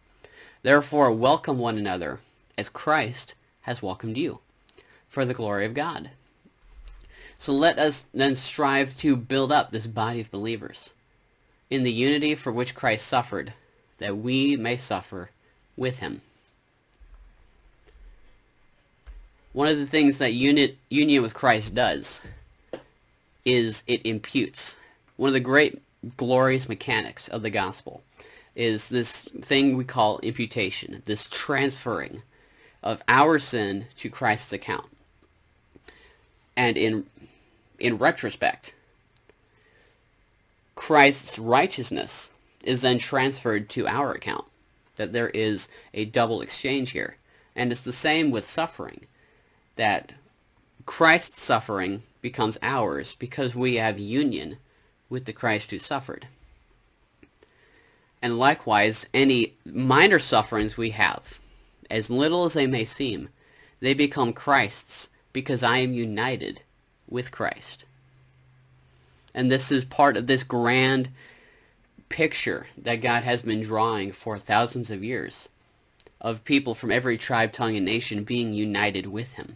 Therefore 0.61 1.11
welcome 1.11 1.57
one 1.57 1.77
another 1.77 2.19
as 2.57 2.67
Christ 2.67 3.35
has 3.61 3.81
welcomed 3.81 4.17
you, 4.17 4.39
for 5.07 5.23
the 5.23 5.33
glory 5.33 5.65
of 5.65 5.73
God. 5.73 6.11
So 7.37 7.53
let 7.53 7.79
us 7.79 8.03
then 8.13 8.35
strive 8.35 8.97
to 8.97 9.15
build 9.15 9.51
up 9.51 9.71
this 9.71 9.87
body 9.87 10.19
of 10.19 10.31
believers 10.31 10.93
in 11.69 11.83
the 11.83 11.91
unity 11.91 12.35
for 12.35 12.51
which 12.51 12.75
Christ 12.75 13.07
suffered, 13.07 13.53
that 13.99 14.17
we 14.17 14.57
may 14.57 14.75
suffer 14.75 15.29
with 15.77 15.99
him. 15.99 16.21
One 19.53 19.67
of 19.67 19.77
the 19.77 19.85
things 19.85 20.17
that 20.17 20.33
unit, 20.33 20.77
union 20.89 21.21
with 21.21 21.33
Christ 21.33 21.73
does 21.73 22.21
is 23.45 23.83
it 23.87 24.05
imputes. 24.05 24.78
One 25.19 25.27
of 25.27 25.33
the 25.33 25.41
great 25.41 25.81
glorious 26.15 26.69
mechanics 26.69 27.27
of 27.27 27.41
the 27.41 27.49
gospel 27.49 28.03
is 28.55 28.87
this 28.87 29.27
thing 29.41 29.75
we 29.75 29.83
call 29.83 30.17
imputation, 30.19 31.01
this 31.03 31.27
transferring 31.27 32.21
of 32.81 33.03
our 33.09 33.37
sin 33.37 33.87
to 33.97 34.09
Christ's 34.09 34.53
account. 34.53 34.87
And 36.55 36.77
in 36.77 37.05
in 37.79 37.97
retrospect, 37.97 38.73
Christ's 40.75 41.37
righteousness 41.37 42.29
is 42.63 42.79
then 42.79 42.97
transferred 42.97 43.67
to 43.71 43.87
our 43.87 44.13
account 44.13 44.45
that 44.95 45.11
there 45.11 45.31
is 45.31 45.67
a 45.93 46.05
double 46.05 46.39
exchange 46.39 46.91
here. 46.91 47.17
And 47.57 47.73
it's 47.73 47.83
the 47.83 47.91
same 47.91 48.31
with 48.31 48.45
suffering, 48.45 49.01
that 49.75 50.13
Christ's 50.85 51.41
suffering 51.41 52.03
becomes 52.21 52.57
ours 52.61 53.15
because 53.15 53.53
we 53.53 53.75
have 53.75 53.99
union 53.99 54.55
with 55.09 55.25
the 55.25 55.33
Christ 55.33 55.71
who 55.71 55.79
suffered. 55.79 56.27
And 58.21 58.37
likewise, 58.37 59.07
any 59.13 59.53
minor 59.65 60.19
sufferings 60.19 60.77
we 60.77 60.91
have, 60.91 61.39
as 61.89 62.09
little 62.09 62.45
as 62.45 62.53
they 62.53 62.67
may 62.67 62.85
seem, 62.85 63.29
they 63.79 63.93
become 63.93 64.33
Christ's 64.33 65.09
because 65.31 65.63
I 65.63 65.77
am 65.77 65.93
united 65.93 66.61
with 67.09 67.31
Christ. 67.31 67.85
And 69.33 69.49
this 69.49 69.71
is 69.71 69.85
part 69.85 70.17
of 70.17 70.27
this 70.27 70.43
grand 70.43 71.09
picture 72.09 72.67
that 72.77 73.01
God 73.01 73.23
has 73.23 73.41
been 73.41 73.61
drawing 73.61 74.11
for 74.11 74.37
thousands 74.37 74.91
of 74.91 75.03
years 75.03 75.47
of 76.21 76.43
people 76.43 76.75
from 76.75 76.91
every 76.91 77.17
tribe, 77.17 77.53
tongue, 77.53 77.77
and 77.77 77.85
nation 77.85 78.23
being 78.23 78.51
united 78.51 79.07
with 79.07 79.33
him. 79.33 79.55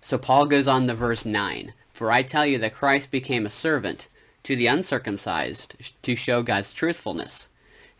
So 0.00 0.18
Paul 0.18 0.46
goes 0.46 0.68
on 0.68 0.86
to 0.86 0.94
verse 0.94 1.24
9. 1.24 1.72
For 1.98 2.12
I 2.12 2.22
tell 2.22 2.46
you 2.46 2.58
that 2.58 2.74
Christ 2.74 3.10
became 3.10 3.44
a 3.44 3.50
servant 3.50 4.06
to 4.44 4.54
the 4.54 4.68
uncircumcised 4.68 5.74
to 6.02 6.14
show 6.14 6.44
God's 6.44 6.72
truthfulness, 6.72 7.48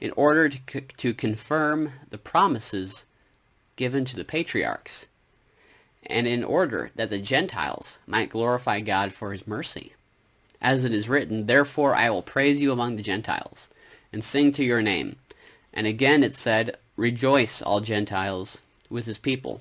in 0.00 0.12
order 0.12 0.48
to, 0.48 0.80
to 0.82 1.12
confirm 1.12 1.94
the 2.08 2.16
promises 2.16 3.06
given 3.74 4.04
to 4.04 4.14
the 4.14 4.24
patriarchs, 4.24 5.06
and 6.06 6.28
in 6.28 6.44
order 6.44 6.92
that 6.94 7.10
the 7.10 7.18
Gentiles 7.18 7.98
might 8.06 8.30
glorify 8.30 8.78
God 8.78 9.12
for 9.12 9.32
his 9.32 9.48
mercy. 9.48 9.94
As 10.62 10.84
it 10.84 10.94
is 10.94 11.08
written, 11.08 11.46
Therefore 11.46 11.96
I 11.96 12.08
will 12.08 12.22
praise 12.22 12.62
you 12.62 12.70
among 12.70 12.94
the 12.94 13.02
Gentiles, 13.02 13.68
and 14.12 14.22
sing 14.22 14.52
to 14.52 14.64
your 14.64 14.80
name. 14.80 15.16
And 15.72 15.88
again 15.88 16.22
it 16.22 16.36
said, 16.36 16.76
Rejoice, 16.94 17.60
all 17.60 17.80
Gentiles, 17.80 18.62
with 18.88 19.06
his 19.06 19.18
people. 19.18 19.60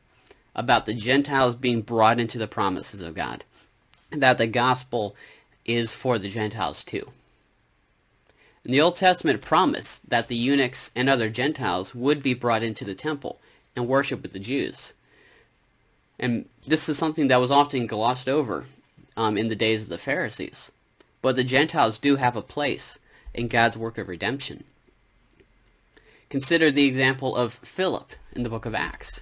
about 0.55 0.85
the 0.85 0.93
Gentiles 0.93 1.55
being 1.55 1.81
brought 1.81 2.19
into 2.19 2.37
the 2.37 2.47
promises 2.47 3.01
of 3.01 3.15
God, 3.15 3.43
that 4.11 4.37
the 4.37 4.47
gospel 4.47 5.15
is 5.65 5.93
for 5.93 6.17
the 6.17 6.29
Gentiles 6.29 6.83
too. 6.83 7.11
And 8.63 8.73
the 8.73 8.81
Old 8.81 8.95
Testament 8.95 9.41
promised 9.41 10.07
that 10.09 10.27
the 10.27 10.35
eunuchs 10.35 10.91
and 10.95 11.09
other 11.09 11.29
Gentiles 11.29 11.95
would 11.95 12.21
be 12.21 12.33
brought 12.33 12.63
into 12.63 12.85
the 12.85 12.95
temple 12.95 13.39
and 13.75 13.87
worship 13.87 14.21
with 14.21 14.33
the 14.33 14.39
Jews. 14.39 14.93
And 16.19 16.47
this 16.65 16.87
is 16.87 16.97
something 16.97 17.27
that 17.27 17.39
was 17.39 17.49
often 17.49 17.87
glossed 17.87 18.29
over 18.29 18.65
um, 19.17 19.37
in 19.37 19.47
the 19.47 19.55
days 19.55 19.81
of 19.81 19.89
the 19.89 19.97
Pharisees. 19.97 20.71
But 21.21 21.35
the 21.35 21.43
Gentiles 21.43 21.97
do 21.97 22.17
have 22.17 22.35
a 22.35 22.41
place 22.41 22.99
in 23.33 23.47
God's 23.47 23.77
work 23.77 23.97
of 23.97 24.07
redemption. 24.07 24.63
Consider 26.29 26.69
the 26.69 26.85
example 26.85 27.35
of 27.35 27.53
Philip 27.53 28.11
in 28.33 28.43
the 28.43 28.49
book 28.49 28.65
of 28.65 28.75
Acts. 28.75 29.21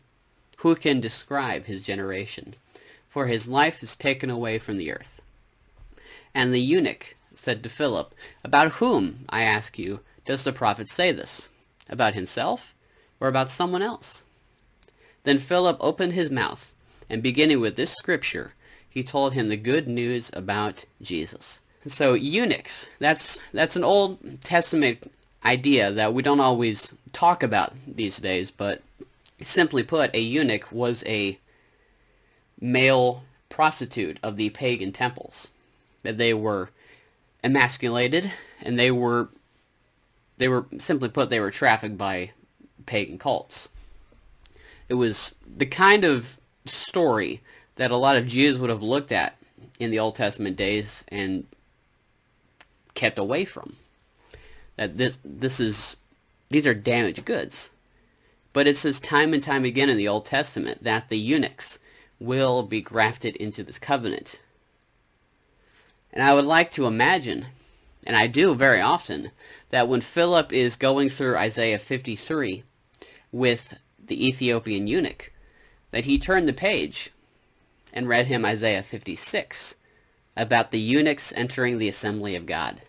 Who 0.61 0.75
can 0.75 0.99
describe 0.99 1.65
his 1.65 1.81
generation? 1.81 2.55
For 3.09 3.25
his 3.25 3.49
life 3.49 3.81
is 3.81 3.95
taken 3.95 4.29
away 4.29 4.59
from 4.59 4.77
the 4.77 4.91
earth. 4.91 5.19
And 6.35 6.53
the 6.53 6.61
eunuch 6.61 7.15
said 7.33 7.63
to 7.63 7.69
Philip, 7.69 8.13
About 8.43 8.73
whom, 8.73 9.25
I 9.29 9.41
ask 9.41 9.79
you, 9.79 10.01
does 10.23 10.43
the 10.43 10.53
prophet 10.53 10.87
say 10.87 11.11
this? 11.11 11.49
About 11.89 12.13
himself, 12.13 12.75
or 13.19 13.27
about 13.27 13.49
someone 13.49 13.81
else? 13.81 14.23
Then 15.23 15.39
Philip 15.39 15.77
opened 15.79 16.13
his 16.13 16.29
mouth, 16.29 16.73
and 17.09 17.23
beginning 17.23 17.59
with 17.59 17.75
this 17.75 17.93
scripture, 17.93 18.53
he 18.87 19.01
told 19.01 19.33
him 19.33 19.49
the 19.49 19.57
good 19.57 19.87
news 19.87 20.29
about 20.33 20.85
Jesus. 21.01 21.61
And 21.83 21.91
so 21.91 22.13
eunuchs, 22.13 22.87
that's 22.99 23.39
that's 23.51 23.75
an 23.75 23.83
Old 23.83 24.41
Testament 24.43 25.11
idea 25.43 25.91
that 25.91 26.13
we 26.13 26.21
don't 26.21 26.39
always 26.39 26.93
talk 27.13 27.41
about 27.41 27.73
these 27.87 28.19
days, 28.19 28.51
but 28.51 28.83
simply 29.43 29.83
put, 29.83 30.15
a 30.15 30.19
eunuch 30.19 30.71
was 30.71 31.03
a 31.05 31.39
male 32.59 33.23
prostitute 33.49 34.19
of 34.23 34.37
the 34.37 34.49
pagan 34.51 34.91
temples. 34.91 35.49
That 36.03 36.17
they 36.17 36.33
were 36.33 36.69
emasculated 37.43 38.31
and 38.61 38.77
they 38.79 38.91
were 38.91 39.29
they 40.37 40.47
were 40.47 40.65
simply 40.79 41.09
put 41.09 41.29
they 41.29 41.39
were 41.39 41.51
trafficked 41.51 41.97
by 41.97 42.31
pagan 42.85 43.17
cults. 43.17 43.69
It 44.89 44.95
was 44.95 45.35
the 45.45 45.65
kind 45.65 46.03
of 46.03 46.39
story 46.65 47.41
that 47.75 47.91
a 47.91 47.95
lot 47.95 48.15
of 48.15 48.27
Jews 48.27 48.57
would 48.57 48.69
have 48.69 48.81
looked 48.81 49.11
at 49.11 49.37
in 49.79 49.91
the 49.91 49.99
Old 49.99 50.15
Testament 50.15 50.55
days 50.55 51.03
and 51.09 51.45
kept 52.93 53.17
away 53.17 53.45
from. 53.45 53.75
That 54.75 54.97
this 54.97 55.19
this 55.23 55.59
is 55.59 55.97
these 56.49 56.67
are 56.67 56.73
damaged 56.73 57.23
goods. 57.25 57.69
But 58.53 58.67
it 58.67 58.77
says 58.77 58.99
time 58.99 59.33
and 59.33 59.41
time 59.41 59.65
again 59.65 59.89
in 59.89 59.97
the 59.97 60.07
Old 60.07 60.25
Testament 60.25 60.83
that 60.83 61.09
the 61.09 61.17
eunuchs 61.17 61.79
will 62.19 62.63
be 62.63 62.81
grafted 62.81 63.35
into 63.37 63.63
this 63.63 63.79
covenant. 63.79 64.41
And 66.13 66.21
I 66.21 66.33
would 66.33 66.45
like 66.45 66.71
to 66.71 66.85
imagine, 66.85 67.47
and 68.05 68.15
I 68.15 68.27
do 68.27 68.53
very 68.53 68.81
often, 68.81 69.31
that 69.69 69.87
when 69.87 70.01
Philip 70.01 70.51
is 70.51 70.75
going 70.75 71.09
through 71.09 71.37
Isaiah 71.37 71.79
53 71.79 72.63
with 73.31 73.79
the 74.05 74.27
Ethiopian 74.27 74.87
eunuch, 74.87 75.31
that 75.91 76.05
he 76.05 76.19
turned 76.19 76.47
the 76.47 76.53
page 76.53 77.11
and 77.93 78.07
read 78.07 78.27
him 78.27 78.45
Isaiah 78.45 78.83
56 78.83 79.75
about 80.35 80.71
the 80.71 80.79
eunuchs 80.79 81.33
entering 81.35 81.77
the 81.77 81.89
assembly 81.89 82.35
of 82.35 82.45
God. 82.45 82.81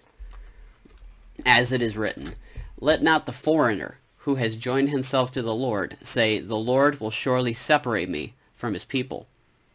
As 1.47 1.73
it 1.73 1.83
is 1.83 1.97
written, 1.97 2.35
Let 2.81 3.03
not 3.03 3.27
the 3.27 3.33
foreigner 3.33 3.99
who 4.23 4.37
has 4.37 4.55
joined 4.55 4.89
himself 4.91 5.33
to 5.33 5.43
the 5.43 5.55
Lord 5.55 5.97
say, 6.01 6.39
The 6.39 6.57
Lord 6.57 7.01
will 7.01 7.11
surely 7.11 7.53
separate 7.53 8.09
me 8.09 8.35
from 8.55 8.75
his 8.75 8.85
people. 8.85 9.27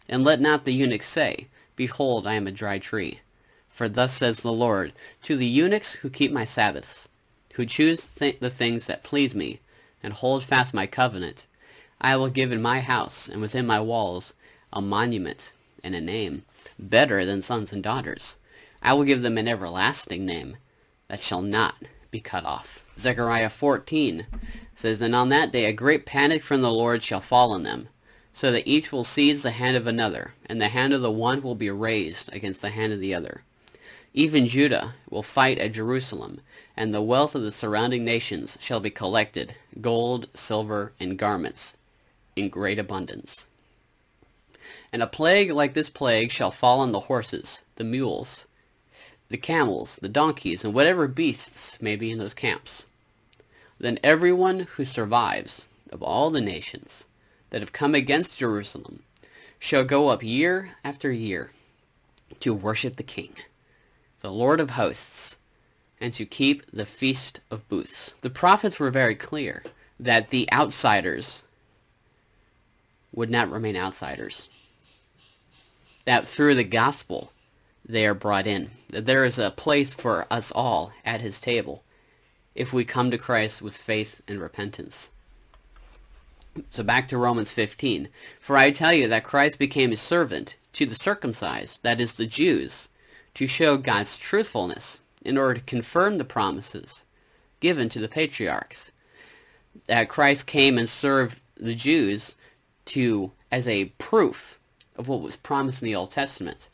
And 0.08 0.24
let 0.24 0.40
not 0.40 0.64
the 0.64 0.74
eunuch 0.74 1.04
say, 1.04 1.48
Behold, 1.76 2.26
I 2.26 2.36
am 2.36 2.48
a 2.48 2.52
dry 2.52 2.80
tree. 2.80 3.20
For 3.70 3.90
thus 3.90 4.14
says 4.14 4.40
the 4.40 4.54
Lord, 4.54 4.94
To 5.24 5.36
the 5.36 5.46
eunuchs 5.46 5.96
who 5.96 6.10
keep 6.10 6.32
my 6.32 6.46
Sabbaths, 6.46 7.10
who 7.56 7.66
choose 7.66 8.08
th- 8.08 8.40
the 8.40 8.50
things 8.50 8.86
that 8.86 9.04
please 9.04 9.36
me, 9.36 9.60
and 10.02 10.14
hold 10.14 10.46
fast 10.46 10.74
my 10.74 10.88
covenant, 10.88 11.46
I 12.00 12.16
will 12.16 12.30
give 12.30 12.54
in 12.54 12.62
my 12.62 12.80
house 12.80 13.28
and 13.28 13.42
within 13.42 13.68
my 13.68 13.82
walls 13.82 14.34
a 14.72 14.82
monument 14.82 15.52
and 15.84 15.94
a 15.94 16.00
name, 16.00 16.46
better 16.80 17.26
than 17.26 17.42
sons 17.42 17.74
and 17.74 17.84
daughters. 17.84 18.38
I 18.82 18.94
will 18.94 19.04
give 19.04 19.24
them 19.24 19.38
an 19.38 19.50
everlasting 19.50 20.26
name 20.26 20.56
that 21.10 21.22
shall 21.22 21.42
not 21.42 21.76
be 22.12 22.20
cut 22.20 22.46
off. 22.46 22.84
Zechariah 22.98 23.50
14 23.50 24.26
says, 24.74 25.02
And 25.02 25.16
on 25.16 25.30
that 25.30 25.52
day 25.52 25.66
a 25.66 25.74
great 25.74 26.06
panic 26.06 26.42
from 26.42 26.62
the 26.62 26.72
Lord 26.72 27.04
shall 27.04 27.22
fall 27.22 27.52
on 27.52 27.64
them, 27.64 27.90
so 28.34 28.52
that 28.52 28.68
each 28.68 28.92
will 28.92 29.04
seize 29.04 29.44
the 29.44 29.52
hand 29.52 29.78
of 29.78 29.88
another, 29.88 30.34
and 30.46 30.62
the 30.62 30.70
hand 30.70 30.94
of 30.94 31.02
the 31.02 31.12
one 31.12 31.42
will 31.42 31.56
be 31.56 31.70
raised 31.70 32.34
against 32.34 32.62
the 32.62 32.70
hand 32.70 32.94
of 32.94 33.00
the 33.00 33.14
other. 33.14 33.44
Even 34.14 34.48
Judah 34.48 34.96
will 35.10 35.22
fight 35.22 35.60
at 35.60 35.74
Jerusalem, 35.74 36.42
and 36.76 36.92
the 36.92 37.04
wealth 37.04 37.36
of 37.36 37.44
the 37.44 37.52
surrounding 37.52 38.04
nations 38.04 38.58
shall 38.60 38.80
be 38.80 38.90
collected, 38.90 39.54
gold, 39.80 40.30
silver, 40.34 40.92
and 41.00 41.20
garments, 41.20 41.76
in 42.36 42.50
great 42.50 42.80
abundance. 42.80 43.46
And 44.92 45.04
a 45.04 45.08
plague 45.08 45.52
like 45.52 45.76
this 45.76 45.92
plague 45.92 46.32
shall 46.32 46.50
fall 46.50 46.80
on 46.80 46.94
the 46.94 47.02
horses, 47.02 47.62
the 47.76 47.84
mules, 47.84 48.47
the 49.30 49.38
camels, 49.38 49.98
the 50.02 50.10
donkeys, 50.10 50.64
and 50.64 50.74
whatever 50.74 51.08
beasts 51.08 51.82
may 51.82 51.96
be 51.96 52.12
in 52.12 52.20
those 52.20 52.34
camps. 52.34 52.88
Then 53.80 54.00
everyone 54.04 54.62
who 54.62 54.86
survives 54.86 55.68
of 55.92 56.02
all 56.02 56.30
the 56.30 56.42
nations 56.42 57.06
that 57.50 57.62
have 57.62 57.74
come 57.74 57.96
against 57.96 58.40
Jerusalem 58.40 59.04
shall 59.60 59.84
go 59.84 60.10
up 60.10 60.24
year 60.24 60.72
after 60.84 61.12
year 61.12 61.52
to 62.40 62.54
worship 62.54 62.96
the 62.96 63.04
King 63.04 63.34
the 64.22 64.32
Lord 64.32 64.60
of 64.60 64.72
hosts, 64.72 65.38
and 66.02 66.14
to 66.14 66.26
keep 66.26 66.70
the 66.72 66.86
Feast 66.86 67.40
of 67.52 67.68
Booths. 67.70 68.16
The 68.22 68.30
prophets 68.30 68.80
were 68.80 68.92
very 68.92 69.16
clear 69.16 69.64
that 70.00 70.30
the 70.30 70.52
outsiders 70.52 71.44
would 73.14 73.30
not 73.30 73.50
remain 73.50 73.76
outsiders. 73.76 74.50
That 76.06 76.28
through 76.28 76.56
the 76.56 76.64
gospel, 76.64 77.32
they 77.88 78.06
are 78.06 78.14
brought 78.14 78.48
in. 78.48 78.70
That 78.90 79.06
there 79.06 79.26
is 79.26 79.40
a 79.40 79.52
place 79.52 79.94
for 79.94 80.26
us 80.30 80.52
all 80.52 80.92
at 81.06 81.22
his 81.22 81.40
table 81.40 81.84
if 82.56 82.74
we 82.74 82.86
come 82.86 83.12
to 83.12 83.18
Christ 83.18 83.62
with 83.62 83.76
faith 83.76 84.22
and 84.28 84.40
repentance. 84.40 85.12
So 86.70 86.84
back 86.84 87.08
to 87.10 87.18
Romans 87.18 87.52
15. 87.52 88.10
For 88.40 88.58
I 88.58 88.72
tell 88.72 88.94
you 88.94 89.08
that 89.08 89.24
Christ 89.24 89.60
became 89.60 89.92
a 89.92 89.98
servant 89.98 90.58
to 90.74 90.86
the 90.86 90.96
circumcised, 90.96 91.84
that 91.84 92.02
is, 92.02 92.14
the 92.14 92.26
Jews, 92.26 92.90
to 93.36 93.48
show 93.48 93.78
God's 93.78 94.18
truthfulness, 94.18 95.02
in 95.24 95.38
order 95.38 95.56
to 95.56 95.66
confirm 95.66 96.18
the 96.18 96.24
promises 96.24 97.04
given 97.60 97.90
to 97.90 98.00
the 98.00 98.08
patriarchs. 98.08 98.92
That 99.88 100.10
Christ 100.10 100.48
came 100.48 100.78
and 100.78 100.90
served 100.90 101.40
the 101.56 101.76
Jews 101.76 102.36
to 102.86 103.32
as 103.52 103.68
a 103.68 103.86
proof 103.98 104.60
of 104.96 105.08
what 105.08 105.22
was 105.22 105.36
promised 105.36 105.82
in 105.82 105.88
the 105.88 105.96
Old 105.96 106.12
Testament. 106.12 106.70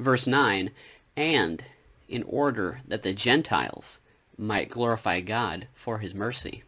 Verse 0.00 0.26
9, 0.26 0.70
and 1.14 1.62
in 2.08 2.22
order 2.22 2.80
that 2.88 3.02
the 3.02 3.12
Gentiles 3.12 3.98
might 4.38 4.70
glorify 4.70 5.20
God 5.20 5.68
for 5.74 5.98
his 5.98 6.14
mercy. 6.14 6.62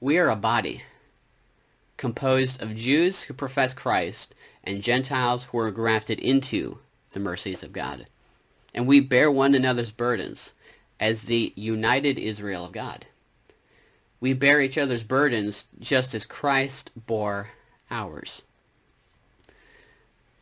We 0.00 0.16
are 0.16 0.30
a 0.30 0.36
body 0.36 0.82
composed 1.98 2.62
of 2.62 2.74
Jews 2.74 3.24
who 3.24 3.34
profess 3.34 3.74
Christ 3.74 4.34
and 4.64 4.80
Gentiles 4.80 5.44
who 5.44 5.58
are 5.58 5.70
grafted 5.70 6.18
into 6.20 6.78
the 7.10 7.20
mercies 7.20 7.62
of 7.62 7.74
God. 7.74 8.06
And 8.74 8.86
we 8.86 9.00
bear 9.00 9.30
one 9.30 9.54
another's 9.54 9.90
burdens 9.90 10.54
as 10.98 11.24
the 11.24 11.52
united 11.54 12.18
Israel 12.18 12.64
of 12.64 12.72
God. 12.72 13.04
We 14.20 14.32
bear 14.32 14.62
each 14.62 14.78
other's 14.78 15.02
burdens 15.02 15.66
just 15.78 16.14
as 16.14 16.24
Christ 16.24 16.90
bore 16.96 17.50
ours. 17.90 18.44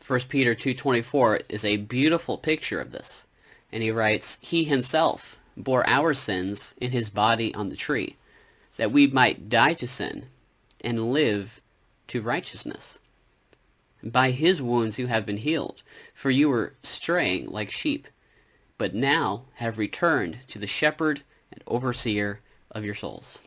1 0.08 0.20
Peter 0.30 0.54
2.24 0.54 1.42
is 1.50 1.66
a 1.66 1.76
beautiful 1.76 2.38
picture 2.38 2.80
of 2.80 2.92
this. 2.92 3.26
And 3.70 3.82
he 3.82 3.90
writes, 3.90 4.38
He 4.40 4.64
himself 4.64 5.38
bore 5.54 5.86
our 5.86 6.14
sins 6.14 6.74
in 6.78 6.92
his 6.92 7.10
body 7.10 7.54
on 7.54 7.68
the 7.68 7.76
tree, 7.76 8.16
that 8.78 8.90
we 8.90 9.06
might 9.06 9.50
die 9.50 9.74
to 9.74 9.86
sin 9.86 10.24
and 10.80 11.12
live 11.12 11.60
to 12.06 12.22
righteousness. 12.22 13.00
By 14.02 14.30
his 14.30 14.62
wounds 14.62 14.98
you 14.98 15.08
have 15.08 15.26
been 15.26 15.36
healed, 15.36 15.82
for 16.14 16.30
you 16.30 16.48
were 16.48 16.72
straying 16.82 17.50
like 17.50 17.70
sheep, 17.70 18.08
but 18.78 18.94
now 18.94 19.42
have 19.56 19.76
returned 19.76 20.38
to 20.46 20.58
the 20.58 20.66
shepherd 20.66 21.20
and 21.52 21.62
overseer 21.66 22.40
of 22.70 22.82
your 22.82 22.94
souls. 22.94 23.42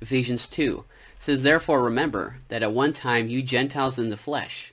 Ephesians 0.00 0.48
2 0.48 0.86
says, 1.18 1.42
Therefore 1.42 1.82
remember 1.82 2.36
that 2.48 2.62
at 2.62 2.72
one 2.72 2.94
time 2.94 3.28
you 3.28 3.42
Gentiles 3.42 3.98
in 3.98 4.08
the 4.08 4.16
flesh, 4.16 4.72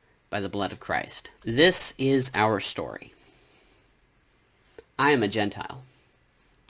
by 0.31 0.39
the 0.39 0.49
blood 0.49 0.71
of 0.71 0.79
Christ. 0.79 1.29
This 1.43 1.93
is 1.99 2.31
our 2.33 2.59
story. 2.59 3.13
I 4.97 5.11
am 5.11 5.21
a 5.21 5.27
Gentile. 5.27 5.83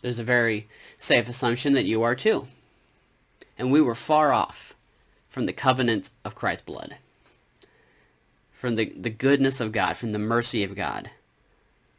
There's 0.02 0.20
a 0.20 0.24
very 0.24 0.68
safe 0.98 1.30
assumption 1.30 1.74
that 1.74 1.86
you 1.86 2.02
are 2.02 2.16
too. 2.16 2.48
And 3.58 3.72
we 3.72 3.80
were 3.80 3.96
far 3.96 4.34
off 4.34 4.74
from 5.30 5.46
the 5.46 5.54
covenant 5.54 6.10
of 6.26 6.36
Christ's 6.36 6.66
blood, 6.66 6.96
from 8.52 8.76
the, 8.76 8.86
the 8.86 9.12
goodness 9.12 9.62
of 9.62 9.72
God, 9.72 9.96
from 9.96 10.12
the 10.12 10.20
mercy 10.20 10.64
of 10.64 10.76
God. 10.76 11.12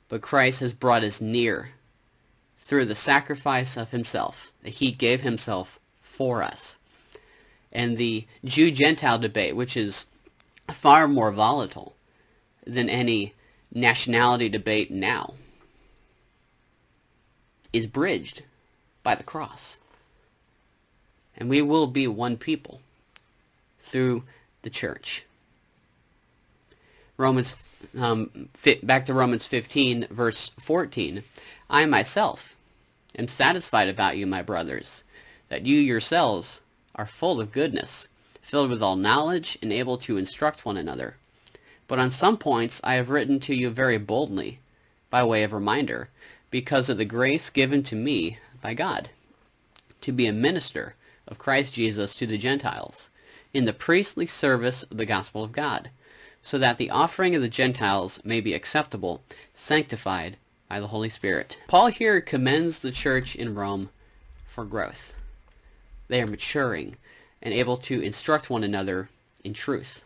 But 0.09 0.21
Christ 0.21 0.61
has 0.61 0.73
brought 0.73 1.05
us 1.05 1.21
near 1.21 1.71
through 2.59 2.87
the 2.87 2.95
sacrifice 2.95 3.77
of 3.77 3.93
himself, 3.93 4.51
that 4.63 4.71
he 4.71 4.91
gave 4.91 5.21
himself 5.21 5.79
for 6.01 6.43
us. 6.43 6.77
And 7.71 7.97
the 7.97 8.27
Jew-Gentile 8.45 9.19
debate, 9.19 9.55
which 9.55 9.77
is 9.77 10.07
far 10.71 11.09
more 11.09 11.33
volatile 11.33 11.95
than 12.67 12.89
any 12.89 13.35
nationality 13.75 14.49
debate 14.49 14.91
now, 14.91 15.35
is 17.73 17.87
bridged 17.87 18.43
by 19.03 19.15
the 19.15 19.23
cross. 19.23 19.79
And 21.37 21.49
we 21.49 21.63
will 21.63 21.87
be 21.87 22.07
one 22.07 22.37
people 22.37 22.81
through 23.79 24.25
the 24.63 24.71
church. 24.71 25.25
Romans, 27.17 27.55
um, 27.99 28.49
back 28.83 29.05
to 29.07 29.15
Romans 29.15 29.47
15, 29.47 30.07
verse 30.11 30.51
14. 30.61 31.25
I 31.71 31.87
myself 31.87 32.55
am 33.19 33.29
satisfied 33.29 33.89
about 33.89 34.17
you, 34.17 34.27
my 34.27 34.43
brothers, 34.43 35.05
that 35.49 35.67
you 35.67 35.79
yourselves 35.79 36.63
are 36.95 37.07
full 37.07 37.41
of 37.41 37.53
goodness, 37.53 38.09
filled 38.43 38.69
with 38.69 38.83
all 38.83 38.97
knowledge, 38.97 39.57
and 39.63 39.73
able 39.73 39.97
to 39.97 40.19
instruct 40.19 40.67
one 40.67 40.77
another. 40.77 41.17
But 41.89 41.99
on 41.99 42.11
some 42.11 42.37
points 42.37 42.81
I 42.85 42.95
have 42.95 43.09
written 43.09 43.41
to 43.41 43.55
you 43.55 43.71
very 43.71 43.97
boldly, 43.97 44.59
by 45.09 45.25
way 45.25 45.43
of 45.43 45.53
reminder, 45.53 46.11
because 46.51 46.89
of 46.89 46.99
the 46.99 47.05
grace 47.05 47.49
given 47.49 47.83
to 47.85 47.97
me 47.97 48.39
by 48.61 48.75
God, 48.75 49.09
to 50.03 50.13
be 50.13 50.27
a 50.27 50.33
minister 50.33 50.95
of 51.27 51.39
Christ 51.39 51.73
Jesus 51.75 52.15
to 52.17 52.27
the 52.27 52.37
Gentiles, 52.37 53.09
in 53.55 53.65
the 53.65 53.73
priestly 53.73 54.27
service 54.27 54.83
of 54.83 54.97
the 54.97 55.07
gospel 55.07 55.45
of 55.45 55.53
God, 55.53 55.91
so 56.43 56.59
that 56.59 56.77
the 56.77 56.91
offering 56.91 57.35
of 57.35 57.43
the 57.43 57.49
Gentiles 57.49 58.21
may 58.25 58.41
be 58.41 58.53
acceptable, 58.53 59.23
sanctified 59.55 60.37
by 60.69 60.81
the 60.81 60.89
Holy 60.89 61.09
Spirit. 61.09 61.59
Paul 61.69 61.89
here 61.89 62.21
commends 62.21 62.81
the 62.81 62.91
church 62.91 63.37
in 63.37 63.55
Rome 63.55 63.91
for 64.47 64.65
growth. 64.65 65.15
They 66.09 66.21
are 66.21 66.27
maturing 66.27 66.97
and 67.43 67.53
able 67.53 67.77
to 67.77 68.01
instruct 68.01 68.49
one 68.49 68.63
another 68.63 69.09
in 69.43 69.53
truth. 69.53 70.05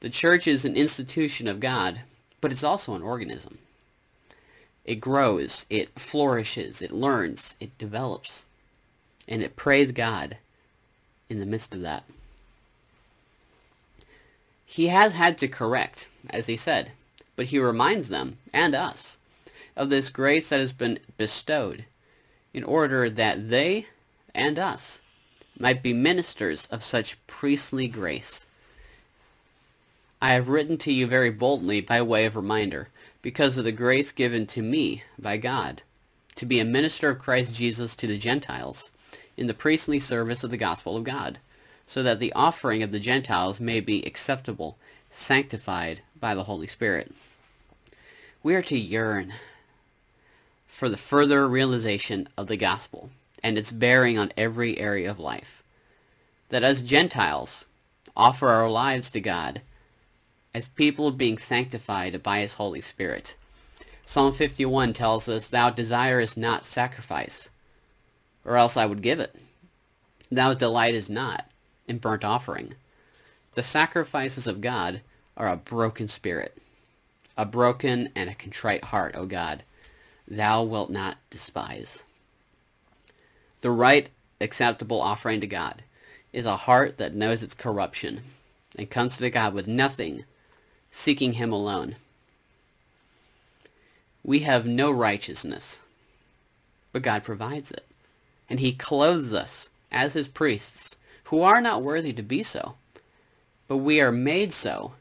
The 0.00 0.10
church 0.10 0.46
is 0.46 0.64
an 0.64 0.76
institution 0.76 1.46
of 1.46 1.60
God, 1.60 2.00
but 2.40 2.52
it's 2.52 2.64
also 2.64 2.94
an 2.94 3.02
organism. 3.02 3.58
It 4.84 4.96
grows, 4.96 5.64
it 5.70 5.98
flourishes, 5.98 6.82
it 6.82 6.90
learns, 6.90 7.56
it 7.60 7.76
develops, 7.78 8.44
and 9.26 9.42
it 9.42 9.56
prays 9.56 9.92
God 9.92 10.36
in 11.28 11.40
the 11.40 11.46
midst 11.46 11.74
of 11.74 11.80
that. 11.82 12.04
He 14.66 14.88
has 14.88 15.14
had 15.14 15.38
to 15.38 15.48
correct, 15.48 16.08
as 16.30 16.46
he 16.46 16.56
said, 16.56 16.92
but 17.36 17.46
he 17.46 17.58
reminds 17.58 18.08
them, 18.08 18.38
and 18.52 18.74
us, 18.74 19.18
of 19.76 19.88
this 19.88 20.10
grace 20.10 20.50
that 20.50 20.60
has 20.60 20.72
been 20.72 20.98
bestowed 21.16 21.84
in 22.52 22.62
order 22.62 23.08
that 23.08 23.48
they 23.50 23.86
and 24.34 24.58
us 24.58 25.00
might 25.58 25.82
be 25.82 25.92
ministers 25.92 26.66
of 26.66 26.82
such 26.82 27.24
priestly 27.26 27.86
grace. 27.86 28.46
I 30.20 30.32
have 30.32 30.48
written 30.48 30.78
to 30.78 30.92
you 30.92 31.06
very 31.06 31.30
boldly 31.30 31.80
by 31.80 32.02
way 32.02 32.24
of 32.24 32.36
reminder, 32.36 32.88
because 33.22 33.56
of 33.58 33.64
the 33.64 33.72
grace 33.72 34.10
given 34.10 34.46
to 34.46 34.62
me 34.62 35.02
by 35.18 35.36
God, 35.36 35.82
to 36.36 36.46
be 36.46 36.60
a 36.60 36.64
minister 36.64 37.10
of 37.10 37.18
Christ 37.18 37.54
Jesus 37.54 37.94
to 37.96 38.06
the 38.06 38.18
Gentiles, 38.18 38.90
in 39.36 39.46
the 39.46 39.54
priestly 39.54 40.00
service 40.00 40.42
of 40.42 40.50
the 40.50 40.56
gospel 40.56 40.96
of 40.96 41.04
God, 41.04 41.38
so 41.86 42.02
that 42.02 42.18
the 42.18 42.32
offering 42.32 42.82
of 42.82 42.90
the 42.90 43.00
Gentiles 43.00 43.60
may 43.60 43.80
be 43.80 44.02
acceptable, 44.04 44.76
sanctified 45.10 46.00
by 46.18 46.34
the 46.34 46.44
Holy 46.44 46.66
Spirit. 46.66 47.12
We 48.42 48.54
are 48.54 48.62
to 48.62 48.78
yearn 48.78 49.34
for 50.66 50.88
the 50.88 50.96
further 50.96 51.46
realization 51.48 52.28
of 52.36 52.46
the 52.46 52.56
gospel 52.56 53.10
and 53.44 53.58
its 53.58 53.70
bearing 53.70 54.18
on 54.18 54.32
every 54.38 54.78
area 54.78 55.08
of 55.08 55.20
life. 55.20 55.62
That 56.48 56.64
as 56.64 56.82
Gentiles 56.82 57.66
offer 58.16 58.48
our 58.48 58.70
lives 58.70 59.10
to 59.10 59.20
God 59.20 59.60
as 60.54 60.68
people 60.68 61.10
being 61.10 61.36
sanctified 61.36 62.22
by 62.22 62.38
his 62.38 62.54
Holy 62.54 62.80
Spirit. 62.80 63.36
Psalm 64.06 64.32
51 64.32 64.94
tells 64.94 65.28
us, 65.28 65.48
Thou 65.48 65.68
desirest 65.68 66.38
not 66.38 66.64
sacrifice, 66.64 67.50
or 68.44 68.56
else 68.56 68.76
I 68.76 68.86
would 68.86 69.02
give 69.02 69.20
it. 69.20 69.36
Thou 70.30 70.54
delightest 70.54 71.10
not 71.10 71.46
in 71.86 71.98
burnt 71.98 72.24
offering. 72.24 72.74
The 73.54 73.62
sacrifices 73.62 74.46
of 74.46 74.60
God 74.62 75.02
are 75.36 75.48
a 75.48 75.56
broken 75.56 76.08
spirit, 76.08 76.56
a 77.36 77.44
broken 77.44 78.10
and 78.16 78.30
a 78.30 78.34
contrite 78.34 78.84
heart, 78.84 79.14
O 79.16 79.26
God, 79.26 79.64
thou 80.26 80.62
wilt 80.62 80.90
not 80.90 81.18
despise. 81.28 82.04
The 83.64 83.70
right 83.70 84.10
acceptable 84.42 85.00
offering 85.00 85.40
to 85.40 85.46
God 85.46 85.84
is 86.34 86.44
a 86.44 86.54
heart 86.54 86.98
that 86.98 87.14
knows 87.14 87.42
its 87.42 87.54
corruption 87.54 88.20
and 88.76 88.90
comes 88.90 89.16
to 89.16 89.30
God 89.30 89.54
with 89.54 89.66
nothing 89.66 90.24
seeking 90.90 91.32
him 91.32 91.50
alone. 91.50 91.96
We 94.22 94.40
have 94.40 94.66
no 94.66 94.90
righteousness, 94.90 95.80
but 96.92 97.00
God 97.00 97.24
provides 97.24 97.70
it. 97.70 97.86
And 98.50 98.60
he 98.60 98.74
clothes 98.74 99.32
us 99.32 99.70
as 99.90 100.12
his 100.12 100.28
priests, 100.28 100.98
who 101.22 101.40
are 101.40 101.62
not 101.62 101.82
worthy 101.82 102.12
to 102.12 102.22
be 102.22 102.42
so, 102.42 102.74
but 103.66 103.78
we 103.78 103.98
are 103.98 104.12
made 104.12 104.52
so 104.52 104.92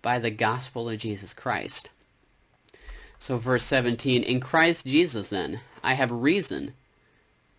by 0.00 0.18
the 0.18 0.30
gospel 0.30 0.88
of 0.88 0.96
Jesus 0.96 1.34
Christ. 1.34 1.90
So 3.18 3.36
verse 3.36 3.64
17, 3.64 4.22
in 4.22 4.40
Christ 4.40 4.86
Jesus 4.86 5.28
then, 5.28 5.60
I 5.84 5.92
have 5.92 6.10
reason 6.10 6.72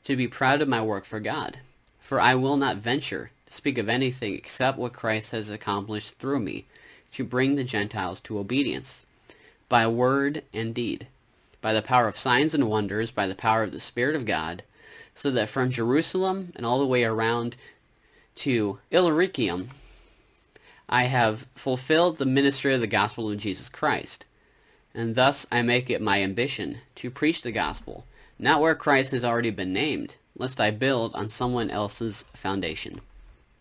to 0.08 0.16
be 0.16 0.26
proud 0.26 0.62
of 0.62 0.70
my 0.70 0.82
work 0.82 1.04
for 1.04 1.20
God, 1.20 1.60
for 2.00 2.22
I 2.22 2.34
will 2.34 2.56
not 2.56 2.78
venture 2.78 3.30
to 3.46 3.52
speak 3.52 3.78
of 3.78 3.90
anything 3.90 4.34
except 4.36 4.78
what 4.78 4.94
Christ 4.94 5.32
has 5.32 5.50
accomplished 5.50 6.18
through 6.18 6.40
me 6.40 6.64
to 7.12 7.26
bring 7.26 7.56
the 7.56 7.66
Gentiles 7.66 8.22
to 8.22 8.40
obedience, 8.40 9.06
by 9.68 9.86
word 9.86 10.44
and 10.54 10.74
deed, 10.74 11.08
by 11.60 11.74
the 11.74 11.82
power 11.82 12.08
of 12.08 12.18
signs 12.18 12.54
and 12.54 12.70
wonders, 12.70 13.12
by 13.12 13.28
the 13.28 13.36
power 13.36 13.64
of 13.64 13.74
the 13.74 13.82
Spirit 13.82 14.16
of 14.16 14.24
God, 14.24 14.64
so 15.14 15.30
that 15.30 15.50
from 15.50 15.70
Jerusalem 15.70 16.54
and 16.56 16.66
all 16.66 16.80
the 16.80 16.86
way 16.86 17.04
around 17.04 17.58
to 18.36 18.80
Illyricum, 18.90 19.72
I 20.88 21.04
have 21.04 21.48
fulfilled 21.54 22.16
the 22.16 22.26
ministry 22.26 22.74
of 22.74 22.80
the 22.80 22.88
gospel 22.88 23.30
of 23.30 23.40
Jesus 23.40 23.68
Christ. 23.68 24.24
And 24.94 25.16
thus 25.16 25.46
I 25.52 25.64
make 25.64 25.90
it 25.90 26.02
my 26.02 26.24
ambition 26.24 26.78
to 26.96 27.12
preach 27.12 27.42
the 27.42 27.52
gospel, 27.52 28.06
not 28.40 28.62
where 28.62 28.76
Christ 28.76 29.12
has 29.12 29.26
already 29.26 29.50
been 29.50 29.74
named, 29.74 30.18
lest 30.38 30.62
I 30.62 30.72
build 30.72 31.16
on 31.16 31.30
someone 31.30 31.70
else's 31.70 32.24
foundation. 32.34 33.02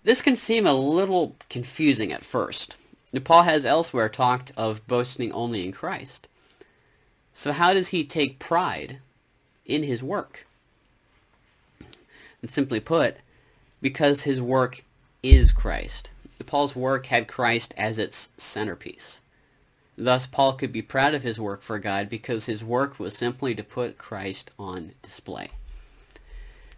This 0.04 0.22
can 0.22 0.36
seem 0.36 0.66
a 0.66 0.74
little 0.74 1.36
confusing 1.48 2.12
at 2.12 2.24
first. 2.24 2.76
Paul 3.24 3.44
has 3.44 3.64
elsewhere 3.64 4.08
talked 4.08 4.52
of 4.56 4.86
boasting 4.86 5.32
only 5.32 5.64
in 5.64 5.72
Christ. 5.72 6.28
So 7.32 7.52
how 7.52 7.72
does 7.72 7.88
he 7.88 8.04
take 8.04 8.38
pride 8.38 8.98
in 9.64 9.82
his 9.82 10.02
work? 10.02 10.46
And 12.42 12.50
simply 12.50 12.80
put, 12.80 13.16
because 13.80 14.22
his 14.22 14.40
work 14.40 14.84
is 15.22 15.52
Christ. 15.52 16.10
Paul's 16.46 16.76
work 16.76 17.06
had 17.06 17.26
Christ 17.26 17.74
as 17.76 17.98
its 17.98 18.28
centerpiece. 18.36 19.20
Thus, 19.98 20.26
Paul 20.26 20.52
could 20.52 20.72
be 20.72 20.82
proud 20.82 21.14
of 21.14 21.22
his 21.22 21.40
work 21.40 21.62
for 21.62 21.78
God 21.78 22.10
because 22.10 22.46
his 22.46 22.62
work 22.62 22.98
was 22.98 23.16
simply 23.16 23.54
to 23.54 23.64
put 23.64 23.96
Christ 23.96 24.50
on 24.58 24.92
display. 25.00 25.50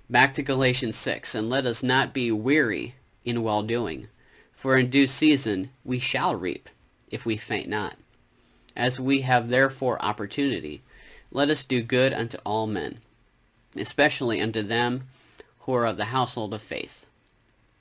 Back 0.08 0.32
to 0.34 0.42
Galatians 0.42 0.96
6, 0.96 1.34
and 1.34 1.50
let 1.50 1.66
us 1.66 1.82
not 1.82 2.14
be 2.14 2.30
weary 2.30 2.94
in 3.24 3.42
well-doing, 3.42 4.06
for 4.52 4.78
in 4.78 4.88
due 4.88 5.06
season 5.06 5.70
we 5.84 5.98
shall 5.98 6.34
reap, 6.34 6.68
if 7.10 7.26
we 7.26 7.36
faint 7.36 7.68
not. 7.68 7.96
As 8.76 9.00
we 9.00 9.22
have 9.22 9.48
therefore 9.48 10.00
opportunity, 10.00 10.82
let 11.32 11.50
us 11.50 11.64
do 11.64 11.82
good 11.82 12.12
unto 12.12 12.38
all 12.46 12.66
men, 12.66 13.00
especially 13.76 14.40
unto 14.40 14.62
them 14.62 15.08
who 15.60 15.74
are 15.74 15.86
of 15.86 15.96
the 15.96 16.06
household 16.06 16.54
of 16.54 16.62
faith. 16.62 17.04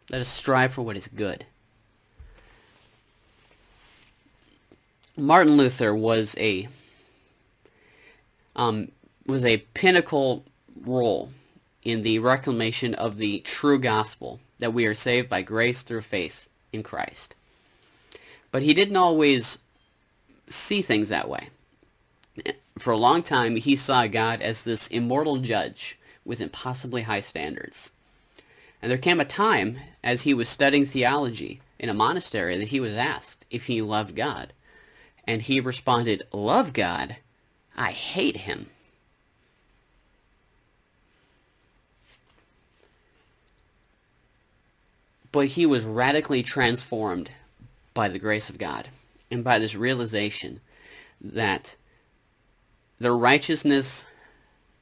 Let 0.10 0.21
us 0.21 0.28
strive 0.28 0.73
for 0.73 0.82
what 0.82 0.97
is 0.97 1.08
good. 1.08 1.45
Martin 5.19 5.58
Luther 5.58 5.95
was 5.95 6.36
a 6.38 6.67
um, 8.56 8.91
was 9.25 9.43
a 9.43 9.58
pinnacle 9.73 10.45
role 10.86 11.32
in 11.82 12.03
the 12.03 12.19
reclamation 12.19 12.93
of 12.93 13.17
the 13.17 13.39
true 13.39 13.80
gospel 13.80 14.39
that 14.60 14.73
we 14.73 14.86
are 14.86 14.93
saved 14.93 15.27
by 15.27 15.41
grace 15.41 15.82
through 15.82 16.01
faith 16.01 16.47
in 16.71 16.84
Christ. 16.84 17.36
But 18.51 18.62
he 18.62 18.73
didn't 18.75 18.95
always 18.95 19.60
see 20.47 20.82
things 20.82 21.10
that 21.10 21.30
way. 21.30 21.49
For 22.77 22.91
a 22.91 22.97
long 22.97 23.23
time, 23.23 23.56
he 23.56 23.75
saw 23.75 24.06
God 24.08 24.41
as 24.41 24.63
this 24.63 24.88
immortal 24.88 25.38
judge 25.38 25.97
with 26.25 26.41
impossibly 26.41 27.03
high 27.03 27.21
standards. 27.21 27.91
And 28.82 28.91
there 28.91 28.97
came 28.99 29.19
a 29.19 29.25
time, 29.25 29.77
as 30.03 30.21
he 30.21 30.34
was 30.34 30.47
studying 30.47 30.86
theology 30.86 31.62
in 31.80 31.89
a 31.89 31.93
monastery, 31.93 32.58
that 32.58 32.67
he 32.67 32.80
was 32.80 32.95
asked 32.95 33.45
if 33.49 33.65
he 33.65 33.82
loved 33.82 34.15
God. 34.15 34.53
And 35.28 35.42
he 35.42 35.60
responded, 35.60 36.24
Love 36.32 36.74
God? 36.74 37.18
I 37.76 37.92
hate 37.92 38.38
him. 38.38 38.68
But 45.32 45.48
he 45.48 45.66
was 45.66 45.84
radically 45.84 46.42
transformed 46.42 47.30
by 47.94 48.08
the 48.08 48.18
grace 48.18 48.50
of 48.50 48.58
God 48.58 48.88
and 49.30 49.44
by 49.44 49.60
this 49.60 49.76
realization 49.76 50.62
that 51.22 51.76
the 53.00 53.12
righteousness 53.12 54.08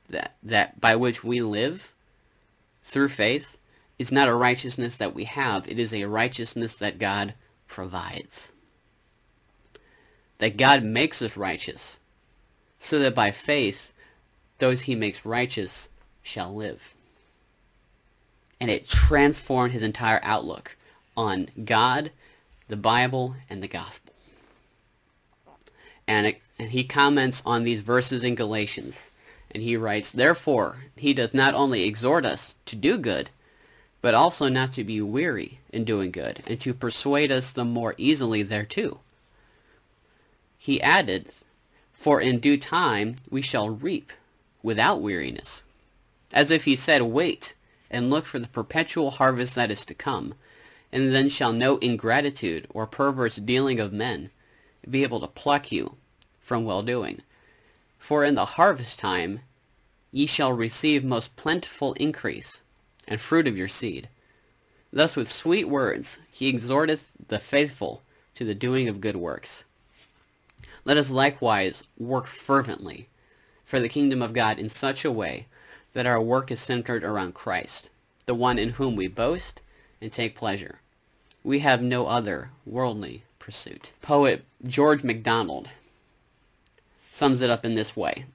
that, 0.10 0.36
that 0.44 0.80
by 0.80 0.96
which 0.96 1.24
we 1.24 1.42
live 1.42 1.94
through 2.84 3.10
faith 3.10 3.58
is 3.98 4.12
not 4.12 4.28
a 4.28 4.36
righteousness 4.36 4.96
that 4.98 5.16
we 5.16 5.24
have. 5.24 5.68
It 5.68 5.80
is 5.80 5.94
a 5.94 6.06
righteousness 6.06 6.76
that 6.76 7.00
God 7.00 7.34
provides 7.68 8.52
that 10.38 10.58
God 10.58 10.84
makes 10.84 11.22
us 11.22 11.38
righteous, 11.38 12.00
so 12.80 13.00
that 13.00 13.16
by 13.16 13.32
faith 13.32 13.94
those 14.58 14.82
he 14.82 14.96
makes 14.96 15.26
righteous 15.26 15.90
shall 16.22 16.54
live. 16.54 16.94
And 18.60 18.70
it 18.70 18.88
transformed 18.88 19.74
his 19.74 19.84
entire 19.84 20.20
outlook 20.24 20.78
on 21.18 21.50
God, 21.64 22.12
the 22.68 22.78
Bible, 22.78 23.36
and 23.50 23.62
the 23.62 23.68
gospel. 23.68 24.14
And, 26.08 26.28
it, 26.28 26.42
and 26.60 26.72
he 26.72 26.84
comments 26.84 27.42
on 27.46 27.64
these 27.64 27.82
verses 27.82 28.24
in 28.24 28.36
Galatians, 28.36 28.98
and 29.52 29.64
he 29.64 29.76
writes, 29.76 30.12
Therefore, 30.12 30.78
he 30.96 31.14
does 31.14 31.34
not 31.34 31.54
only 31.54 31.84
exhort 31.84 32.26
us 32.26 32.56
to 32.66 32.76
do 32.76 32.98
good, 32.98 33.30
but 34.02 34.14
also 34.14 34.48
not 34.50 34.72
to 34.74 34.84
be 34.84 35.02
weary 35.02 35.60
in 35.74 35.84
doing 35.84 36.12
good, 36.12 36.44
and 36.46 36.60
to 36.62 36.74
persuade 36.74 37.32
us 37.32 37.52
the 37.52 37.66
more 37.66 37.96
easily 37.98 38.44
thereto 38.44 39.00
he 40.66 40.82
added, 40.82 41.30
For 41.94 42.20
in 42.20 42.40
due 42.40 42.58
time 42.58 43.18
we 43.30 43.44
shall 43.44 43.70
reap 43.70 44.12
without 44.64 45.00
weariness. 45.00 45.64
As 46.34 46.50
if 46.50 46.66
he 46.66 46.76
said, 46.76 47.04
Wait, 47.04 47.54
and 47.92 48.10
look 48.10 48.26
for 48.26 48.40
the 48.40 48.48
perpetual 48.48 49.12
harvest 49.12 49.54
that 49.54 49.70
is 49.70 49.86
to 49.86 49.94
come, 49.94 50.34
and 50.92 51.14
then 51.14 51.30
shall 51.30 51.54
no 51.54 51.78
ingratitude 51.78 52.66
or 52.72 52.88
perverse 52.88 53.36
dealing 53.36 53.80
of 53.80 53.94
men 53.94 54.32
be 54.90 55.04
able 55.04 55.20
to 55.20 55.28
pluck 55.28 55.72
you 55.72 55.98
from 56.40 56.66
well-doing. 56.66 57.22
For 58.00 58.26
in 58.26 58.34
the 58.34 58.46
harvest 58.58 58.98
time 58.98 59.42
ye 60.12 60.26
shall 60.26 60.52
receive 60.52 61.04
most 61.04 61.36
plentiful 61.36 61.94
increase, 61.94 62.64
and 63.08 63.22
fruit 63.22 63.48
of 63.48 63.56
your 63.56 63.68
seed. 63.68 64.10
Thus 64.92 65.16
with 65.16 65.32
sweet 65.32 65.66
words 65.66 66.18
he 66.32 66.48
exhorteth 66.48 67.12
the 67.28 67.38
faithful 67.38 68.02
to 68.34 68.44
the 68.44 68.56
doing 68.56 68.88
of 68.88 69.00
good 69.00 69.16
works. 69.16 69.64
Let 70.86 70.98
us 70.98 71.10
likewise 71.10 71.84
work 71.98 72.28
fervently 72.28 73.10
for 73.64 73.80
the 73.80 73.90
kingdom 73.90 74.22
of 74.22 74.34
God 74.34 74.60
in 74.60 74.70
such 74.70 75.04
a 75.04 75.12
way 75.12 75.48
that 75.94 76.06
our 76.06 76.22
work 76.22 76.52
is 76.52 76.60
centered 76.60 77.04
around 77.04 77.34
Christ, 77.34 77.90
the 78.28 78.36
one 78.36 78.60
in 78.60 78.70
whom 78.70 78.96
we 78.96 79.08
boast 79.08 79.64
and 80.00 80.12
take 80.12 80.36
pleasure. 80.36 80.82
We 81.44 81.60
have 81.60 81.82
no 81.82 82.06
other 82.06 82.52
worldly 82.68 83.24
pursuit. 83.40 83.94
Poet 84.04 84.46
George 84.64 85.04
MacDonald 85.04 85.72
sums 87.12 87.42
it 87.42 87.50
up 87.50 87.66
in 87.66 87.74
this 87.74 87.98
way. 87.98 88.26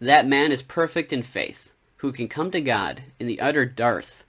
That 0.00 0.26
man 0.26 0.52
is 0.52 0.62
perfect 0.62 1.12
in 1.12 1.22
faith, 1.22 1.74
who 1.96 2.12
can 2.12 2.28
come 2.28 2.50
to 2.52 2.62
God 2.62 3.02
in 3.20 3.26
the 3.26 3.40
utter 3.40 3.66
dearth 3.66 4.24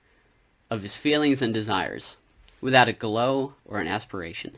of 0.69 0.81
his 0.81 0.97
feelings 0.97 1.41
and 1.41 1.53
desires, 1.53 2.17
without 2.59 2.89
a 2.89 2.93
glow 2.93 3.53
or 3.63 3.79
an 3.79 3.87
aspiration 3.87 4.57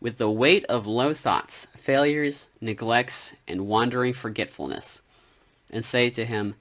with 0.00 0.18
the 0.18 0.30
weight 0.30 0.64
of 0.66 0.86
low 0.86 1.12
thoughts, 1.12 1.66
failures, 1.76 2.46
neglects, 2.60 3.34
and 3.46 3.66
wandering 3.66 4.12
forgetfulness, 4.12 5.00
and 5.70 5.84
say 5.84 6.10
to 6.10 6.24
him, 6.24 6.54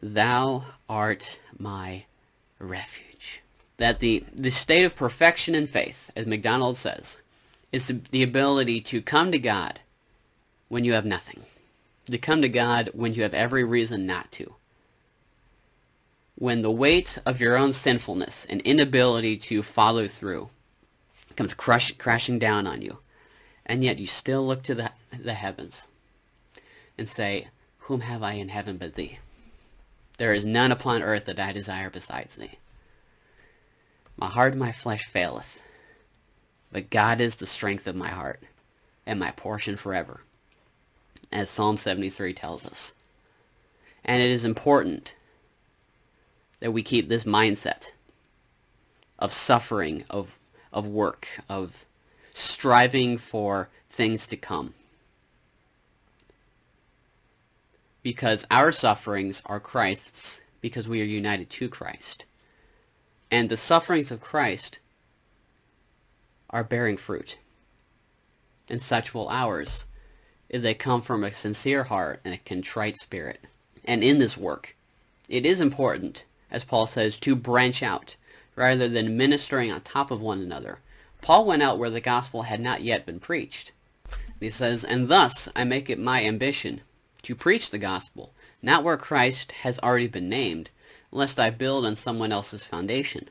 Thou 0.00 0.64
art 0.88 1.40
my 1.58 2.04
refuge. 2.58 3.42
That 3.78 3.98
the, 3.98 4.24
the 4.32 4.50
state 4.50 4.84
of 4.84 4.94
perfection 4.94 5.54
in 5.54 5.66
faith, 5.66 6.10
as 6.14 6.26
MacDonald 6.26 6.76
says, 6.76 7.20
is 7.72 7.92
the 8.10 8.22
ability 8.22 8.80
to 8.80 9.02
come 9.02 9.32
to 9.32 9.38
God 9.38 9.80
when 10.68 10.84
you 10.84 10.92
have 10.92 11.04
nothing, 11.04 11.40
to 12.06 12.18
come 12.18 12.40
to 12.42 12.48
God 12.48 12.90
when 12.94 13.14
you 13.14 13.22
have 13.22 13.34
every 13.34 13.64
reason 13.64 14.06
not 14.06 14.30
to. 14.32 14.54
When 16.36 16.62
the 16.62 16.70
weight 16.70 17.18
of 17.26 17.40
your 17.40 17.56
own 17.56 17.72
sinfulness 17.72 18.44
and 18.44 18.60
inability 18.62 19.36
to 19.38 19.62
follow 19.62 20.06
through 20.06 20.50
comes 21.36 21.54
crush, 21.54 21.92
crashing 21.92 22.38
down 22.38 22.66
on 22.66 22.82
you. 22.82 22.98
And 23.66 23.82
yet 23.82 23.98
you 23.98 24.06
still 24.06 24.46
look 24.46 24.62
to 24.64 24.74
the, 24.74 24.92
the 25.18 25.34
heavens 25.34 25.88
and 26.98 27.08
say, 27.08 27.48
Whom 27.78 28.00
have 28.00 28.22
I 28.22 28.34
in 28.34 28.48
heaven 28.48 28.76
but 28.76 28.94
thee? 28.94 29.18
There 30.18 30.32
is 30.32 30.46
none 30.46 30.70
upon 30.70 31.02
earth 31.02 31.24
that 31.24 31.40
I 31.40 31.52
desire 31.52 31.90
besides 31.90 32.36
thee. 32.36 32.58
My 34.16 34.28
heart 34.28 34.52
and 34.52 34.60
my 34.60 34.70
flesh 34.70 35.04
faileth, 35.04 35.62
but 36.70 36.90
God 36.90 37.20
is 37.20 37.36
the 37.36 37.46
strength 37.46 37.86
of 37.86 37.96
my 37.96 38.08
heart 38.08 38.40
and 39.06 39.18
my 39.18 39.32
portion 39.32 39.76
forever. 39.76 40.20
as 41.32 41.50
Psalm 41.50 41.76
73 41.76 42.32
tells 42.32 42.64
us. 42.64 42.92
And 44.04 44.22
it 44.22 44.30
is 44.30 44.44
important 44.44 45.14
that 46.60 46.72
we 46.72 46.82
keep 46.82 47.08
this 47.08 47.24
mindset 47.24 47.90
of 49.18 49.32
suffering, 49.32 50.04
of, 50.10 50.38
of 50.74 50.86
work, 50.86 51.28
of 51.48 51.86
striving 52.34 53.16
for 53.16 53.70
things 53.88 54.26
to 54.26 54.36
come. 54.36 54.74
Because 58.02 58.44
our 58.50 58.70
sufferings 58.70 59.40
are 59.46 59.60
Christ's 59.60 60.42
because 60.60 60.88
we 60.88 61.00
are 61.00 61.04
united 61.04 61.50
to 61.50 61.68
Christ. 61.68 62.24
And 63.30 63.48
the 63.48 63.56
sufferings 63.56 64.10
of 64.10 64.20
Christ 64.20 64.78
are 66.50 66.64
bearing 66.64 66.96
fruit. 66.96 67.38
And 68.70 68.80
such 68.80 69.12
will 69.12 69.28
ours 69.28 69.84
if 70.48 70.62
they 70.62 70.72
come 70.72 71.02
from 71.02 71.22
a 71.22 71.32
sincere 71.32 71.84
heart 71.84 72.20
and 72.24 72.32
a 72.32 72.38
contrite 72.38 72.96
spirit. 72.96 73.40
And 73.84 74.02
in 74.02 74.18
this 74.18 74.36
work, 74.38 74.74
it 75.28 75.44
is 75.44 75.60
important, 75.60 76.24
as 76.50 76.64
Paul 76.64 76.86
says, 76.86 77.18
to 77.20 77.36
branch 77.36 77.82
out 77.82 78.16
rather 78.56 78.88
than 78.88 79.16
ministering 79.16 79.70
on 79.72 79.80
top 79.80 80.10
of 80.10 80.20
one 80.20 80.40
another. 80.40 80.78
Paul 81.22 81.46
went 81.46 81.62
out 81.62 81.78
where 81.78 81.90
the 81.90 82.00
gospel 82.00 82.42
had 82.42 82.60
not 82.60 82.82
yet 82.82 83.06
been 83.06 83.20
preached. 83.20 83.72
He 84.40 84.50
says, 84.50 84.84
And 84.84 85.08
thus 85.08 85.48
I 85.56 85.64
make 85.64 85.88
it 85.88 85.98
my 85.98 86.22
ambition 86.22 86.82
to 87.22 87.34
preach 87.34 87.70
the 87.70 87.78
gospel, 87.78 88.32
not 88.62 88.84
where 88.84 88.96
Christ 88.96 89.52
has 89.62 89.78
already 89.78 90.08
been 90.08 90.28
named, 90.28 90.70
lest 91.10 91.40
I 91.40 91.50
build 91.50 91.86
on 91.86 91.96
someone 91.96 92.32
else's 92.32 92.62
foundation. 92.62 93.30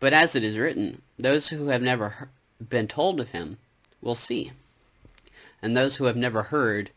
But 0.00 0.12
as 0.12 0.36
it 0.36 0.44
is 0.44 0.58
written, 0.58 1.02
those 1.18 1.48
who 1.48 1.68
have 1.68 1.82
never 1.82 2.28
been 2.68 2.88
told 2.88 3.20
of 3.20 3.30
him 3.30 3.58
will 4.00 4.14
see, 4.14 4.52
and 5.62 5.76
those 5.76 5.96
who 5.96 6.04
have 6.04 6.16
never 6.16 6.44
heard 6.44 6.90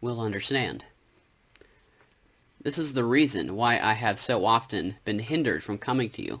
will 0.00 0.20
understand. 0.20 0.84
This 2.60 2.78
is 2.78 2.94
the 2.94 3.04
reason 3.04 3.56
why 3.56 3.78
I 3.78 3.94
have 3.94 4.18
so 4.18 4.44
often 4.44 4.96
been 5.04 5.20
hindered 5.20 5.62
from 5.62 5.78
coming 5.78 6.10
to 6.10 6.22
you. 6.22 6.40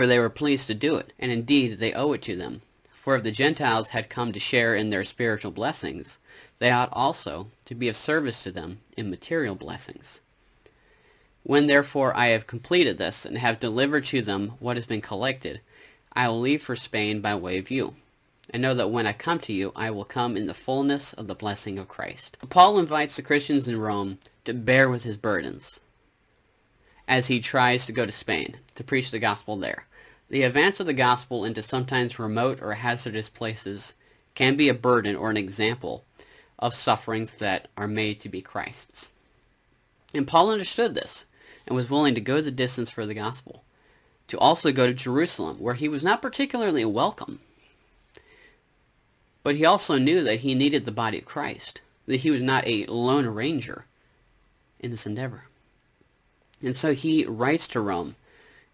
For 0.00 0.06
they 0.06 0.18
were 0.18 0.30
pleased 0.30 0.66
to 0.68 0.72
do 0.72 0.94
it, 0.94 1.12
and 1.18 1.30
indeed 1.30 1.72
they 1.72 1.92
owe 1.92 2.12
it 2.12 2.22
to 2.22 2.34
them. 2.34 2.62
For 2.90 3.16
if 3.16 3.22
the 3.22 3.30
Gentiles 3.30 3.90
had 3.90 4.08
come 4.08 4.32
to 4.32 4.40
share 4.40 4.74
in 4.74 4.88
their 4.88 5.04
spiritual 5.04 5.50
blessings, 5.50 6.18
they 6.58 6.70
ought 6.70 6.88
also 6.94 7.48
to 7.66 7.74
be 7.74 7.86
of 7.86 7.96
service 7.96 8.42
to 8.44 8.50
them 8.50 8.80
in 8.96 9.10
material 9.10 9.54
blessings. 9.54 10.22
When 11.42 11.66
therefore 11.66 12.16
I 12.16 12.28
have 12.28 12.46
completed 12.46 12.96
this, 12.96 13.26
and 13.26 13.36
have 13.36 13.60
delivered 13.60 14.06
to 14.06 14.22
them 14.22 14.54
what 14.58 14.78
has 14.78 14.86
been 14.86 15.02
collected, 15.02 15.60
I 16.14 16.28
will 16.28 16.40
leave 16.40 16.62
for 16.62 16.76
Spain 16.76 17.20
by 17.20 17.34
way 17.34 17.58
of 17.58 17.70
you. 17.70 17.92
And 18.48 18.62
know 18.62 18.72
that 18.72 18.88
when 18.88 19.06
I 19.06 19.12
come 19.12 19.40
to 19.40 19.52
you, 19.52 19.70
I 19.76 19.90
will 19.90 20.06
come 20.06 20.34
in 20.34 20.46
the 20.46 20.54
fullness 20.54 21.12
of 21.12 21.26
the 21.26 21.34
blessing 21.34 21.78
of 21.78 21.88
Christ. 21.88 22.38
Paul 22.48 22.78
invites 22.78 23.16
the 23.16 23.22
Christians 23.22 23.68
in 23.68 23.78
Rome 23.78 24.18
to 24.46 24.54
bear 24.54 24.88
with 24.88 25.04
his 25.04 25.18
burdens 25.18 25.78
as 27.06 27.26
he 27.26 27.40
tries 27.40 27.84
to 27.84 27.92
go 27.92 28.06
to 28.06 28.12
Spain 28.12 28.56
to 28.76 28.82
preach 28.82 29.10
the 29.10 29.18
gospel 29.18 29.56
there. 29.58 29.84
The 30.30 30.44
advance 30.44 30.78
of 30.78 30.86
the 30.86 30.94
gospel 30.94 31.44
into 31.44 31.60
sometimes 31.60 32.20
remote 32.20 32.62
or 32.62 32.74
hazardous 32.74 33.28
places 33.28 33.94
can 34.36 34.56
be 34.56 34.68
a 34.68 34.74
burden 34.74 35.16
or 35.16 35.28
an 35.28 35.36
example 35.36 36.04
of 36.56 36.72
sufferings 36.72 37.34
that 37.38 37.66
are 37.76 37.88
made 37.88 38.20
to 38.20 38.28
be 38.28 38.40
Christ's. 38.40 39.10
And 40.14 40.28
Paul 40.28 40.50
understood 40.50 40.94
this 40.94 41.26
and 41.66 41.74
was 41.74 41.90
willing 41.90 42.14
to 42.14 42.20
go 42.20 42.40
the 42.40 42.52
distance 42.52 42.90
for 42.90 43.06
the 43.06 43.14
gospel, 43.14 43.64
to 44.28 44.38
also 44.38 44.70
go 44.70 44.86
to 44.86 44.94
Jerusalem, 44.94 45.58
where 45.58 45.74
he 45.74 45.88
was 45.88 46.04
not 46.04 46.22
particularly 46.22 46.84
welcome. 46.84 47.40
But 49.42 49.56
he 49.56 49.64
also 49.64 49.98
knew 49.98 50.22
that 50.22 50.40
he 50.40 50.54
needed 50.54 50.84
the 50.84 50.92
body 50.92 51.18
of 51.18 51.24
Christ, 51.24 51.80
that 52.06 52.20
he 52.20 52.30
was 52.30 52.42
not 52.42 52.66
a 52.68 52.86
lone 52.86 53.26
ranger 53.26 53.86
in 54.78 54.92
this 54.92 55.06
endeavor. 55.06 55.44
And 56.62 56.76
so 56.76 56.94
he 56.94 57.24
writes 57.24 57.66
to 57.68 57.80
Rome, 57.80 58.14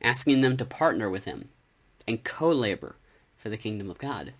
asking 0.02 0.40
them 0.40 0.56
to 0.56 0.64
partner 0.64 1.09
with 1.09 1.24
him 1.24 1.48
and 2.06 2.24
co-labor 2.24 2.96
for 3.37 3.48
the 3.48 3.56
kingdom 3.56 3.90
of 3.90 3.98
God. 3.98 4.32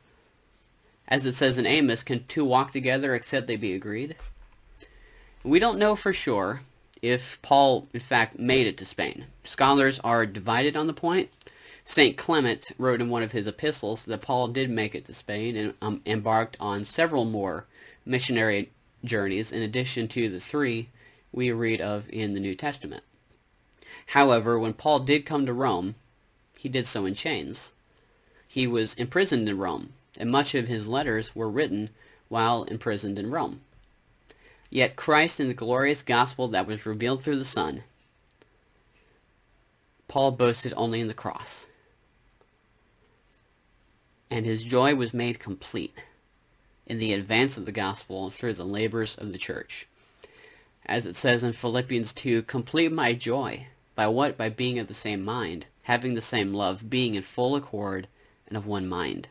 As 1.09 1.27
it 1.27 1.35
says 1.35 1.59
in 1.59 1.67
Amos, 1.67 2.03
can 2.03 2.25
two 2.25 2.45
walk 2.45 2.73
together 2.73 3.15
except 3.15 3.47
they 3.47 3.57
be 3.57 3.75
agreed? 3.75 4.17
We 5.45 5.59
don't 5.59 5.79
know 5.79 5.95
for 5.95 6.13
sure 6.13 6.61
if 7.03 7.41
Paul, 7.43 7.89
in 7.95 8.01
fact, 8.01 8.39
made 8.39 8.67
it 8.67 8.77
to 8.79 8.85
Spain. 8.85 9.27
Scholars 9.45 10.01
are 10.01 10.27
divided 10.27 10.77
on 10.77 10.89
the 10.89 10.93
point. 10.93 11.31
St. 11.85 12.17
Clement 12.17 12.65
wrote 12.79 13.01
in 13.01 13.11
one 13.11 13.23
of 13.23 13.31
his 13.31 13.47
epistles 13.47 14.07
that 14.07 14.23
Paul 14.23 14.49
did 14.49 14.69
make 14.71 14.97
it 14.97 15.05
to 15.05 15.15
Spain 15.15 15.57
and 15.57 15.75
um, 15.81 16.03
embarked 16.05 16.57
on 16.59 16.83
several 16.83 17.25
more 17.25 17.67
missionary 18.05 18.73
journeys 19.05 19.53
in 19.53 19.63
addition 19.63 20.09
to 20.09 20.29
the 20.29 20.41
three 20.41 20.89
we 21.31 21.53
read 21.53 21.81
of 21.81 22.11
in 22.11 22.35
the 22.35 22.41
New 22.41 22.57
Testament. 22.57 23.05
However, 24.07 24.59
when 24.59 24.73
Paul 24.73 25.01
did 25.01 25.27
come 25.27 25.47
to 25.47 25.53
Rome, 25.53 25.97
he 26.57 26.69
did 26.69 26.87
so 26.87 27.05
in 27.05 27.15
chains. 27.15 27.73
He 28.49 28.67
was 28.67 28.95
imprisoned 28.95 29.49
in 29.49 29.59
Rome, 29.59 29.93
and 30.17 30.31
much 30.31 30.55
of 30.55 30.69
his 30.69 30.89
letters 30.89 31.35
were 31.35 31.51
written 31.51 31.91
while 32.29 32.65
imprisoned 32.65 33.19
in 33.19 33.31
Rome. 33.31 33.61
Yet 34.71 34.97
Christ 34.97 35.41
and 35.41 35.51
the 35.51 35.55
glorious 35.55 36.03
gospel 36.03 36.49
that 36.49 36.67
was 36.67 36.87
revealed 36.87 37.23
through 37.23 37.39
the 37.39 37.45
Son, 37.45 37.83
Paul 40.09 40.31
boasted 40.33 40.73
only 40.77 41.01
in 41.01 41.09
the 41.09 41.15
cross. 41.15 41.67
And 44.31 44.47
his 44.47 44.63
joy 44.63 44.95
was 44.95 45.13
made 45.15 45.39
complete 45.39 46.03
in 46.87 46.99
the 46.99 47.13
advance 47.13 47.57
of 47.57 47.67
the 47.67 47.73
gospel 47.73 48.31
through 48.31 48.55
the 48.55 48.65
labors 48.65 49.17
of 49.17 49.33
the 49.33 49.39
church. 49.39 49.89
As 50.85 51.07
it 51.07 51.17
says 51.17 51.43
in 51.43 51.53
Philippians 51.53 52.13
2, 52.13 52.43
complete 52.43 52.93
my 52.93 53.13
joy 53.13 53.67
by 53.97 54.07
what? 54.07 54.37
By 54.37 54.51
being 54.51 54.79
of 54.79 54.87
the 54.87 54.95
same 54.95 55.25
mind, 55.25 55.67
having 55.83 56.15
the 56.15 56.21
same 56.21 56.55
love, 56.55 56.89
being 56.89 57.17
in 57.17 57.23
full 57.23 57.57
accord 57.57 58.07
and 58.47 58.57
of 58.57 58.67
one 58.67 58.89
mind. 58.89 59.29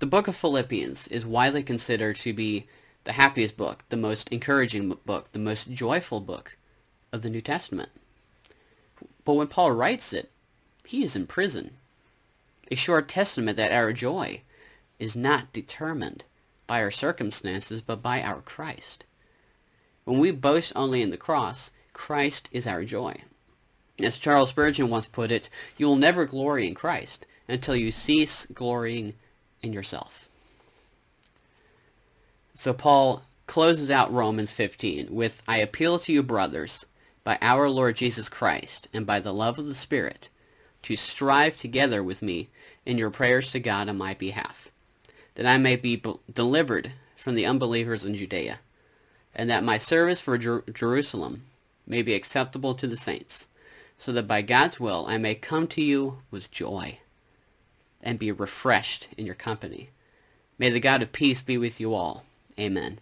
The 0.00 0.06
book 0.06 0.26
of 0.26 0.34
Philippians 0.34 1.06
is 1.08 1.24
widely 1.24 1.62
considered 1.62 2.16
to 2.16 2.32
be 2.32 2.66
the 3.04 3.12
happiest 3.12 3.56
book, 3.56 3.84
the 3.88 3.96
most 3.96 4.28
encouraging 4.30 4.98
book, 5.06 5.30
the 5.32 5.38
most 5.38 5.70
joyful 5.70 6.20
book 6.20 6.56
of 7.12 7.22
the 7.22 7.30
New 7.30 7.40
Testament. 7.40 7.90
But 9.24 9.34
when 9.34 9.46
Paul 9.46 9.72
writes 9.72 10.12
it, 10.12 10.30
he 10.84 11.02
is 11.02 11.14
in 11.14 11.26
prison. 11.26 11.76
A 12.70 12.74
short 12.74 13.08
testament 13.08 13.56
that 13.56 13.72
our 13.72 13.92
joy 13.92 14.42
is 14.98 15.14
not 15.14 15.52
determined 15.52 16.24
by 16.66 16.82
our 16.82 16.90
circumstances, 16.90 17.80
but 17.80 18.02
by 18.02 18.22
our 18.22 18.40
Christ. 18.40 19.04
When 20.04 20.18
we 20.18 20.30
boast 20.30 20.72
only 20.74 21.02
in 21.02 21.10
the 21.10 21.16
cross, 21.16 21.70
Christ 21.96 22.50
is 22.52 22.66
our 22.66 22.84
joy. 22.84 23.22
As 24.02 24.18
Charles 24.18 24.50
Spurgeon 24.50 24.90
once 24.90 25.08
put 25.08 25.30
it, 25.30 25.48
you 25.78 25.86
will 25.86 25.96
never 25.96 26.26
glory 26.26 26.68
in 26.68 26.74
Christ 26.74 27.26
until 27.48 27.74
you 27.74 27.90
cease 27.90 28.44
glorying 28.52 29.14
in 29.62 29.72
yourself. 29.72 30.28
So 32.52 32.74
Paul 32.74 33.22
closes 33.46 33.90
out 33.90 34.12
Romans 34.12 34.50
15 34.50 35.08
with, 35.10 35.42
I 35.48 35.56
appeal 35.56 35.98
to 36.00 36.12
you, 36.12 36.22
brothers, 36.22 36.84
by 37.24 37.38
our 37.40 37.68
Lord 37.70 37.96
Jesus 37.96 38.28
Christ, 38.28 38.88
and 38.92 39.06
by 39.06 39.18
the 39.18 39.32
love 39.32 39.58
of 39.58 39.64
the 39.64 39.74
Spirit, 39.74 40.28
to 40.82 40.96
strive 40.96 41.56
together 41.56 42.02
with 42.04 42.20
me 42.20 42.50
in 42.84 42.98
your 42.98 43.10
prayers 43.10 43.50
to 43.52 43.58
God 43.58 43.88
on 43.88 43.96
my 43.96 44.12
behalf, 44.12 44.70
that 45.34 45.46
I 45.46 45.56
may 45.56 45.76
be 45.76 46.02
delivered 46.32 46.92
from 47.16 47.36
the 47.36 47.46
unbelievers 47.46 48.04
in 48.04 48.14
Judea, 48.14 48.58
and 49.34 49.48
that 49.48 49.64
my 49.64 49.78
service 49.78 50.20
for 50.20 50.36
Jer- 50.36 50.62
Jerusalem 50.72 51.42
may 51.86 52.02
be 52.02 52.14
acceptable 52.14 52.74
to 52.74 52.86
the 52.86 52.96
saints, 52.96 53.46
so 53.96 54.12
that 54.12 54.26
by 54.26 54.42
God's 54.42 54.80
will 54.80 55.06
I 55.06 55.18
may 55.18 55.34
come 55.34 55.66
to 55.68 55.82
you 55.82 56.18
with 56.30 56.50
joy 56.50 56.98
and 58.02 58.18
be 58.18 58.32
refreshed 58.32 59.08
in 59.16 59.26
your 59.26 59.34
company. 59.34 59.90
May 60.58 60.70
the 60.70 60.80
God 60.80 61.02
of 61.02 61.12
peace 61.12 61.42
be 61.42 61.58
with 61.58 61.80
you 61.80 61.94
all. 61.94 62.24
Amen. 62.58 62.98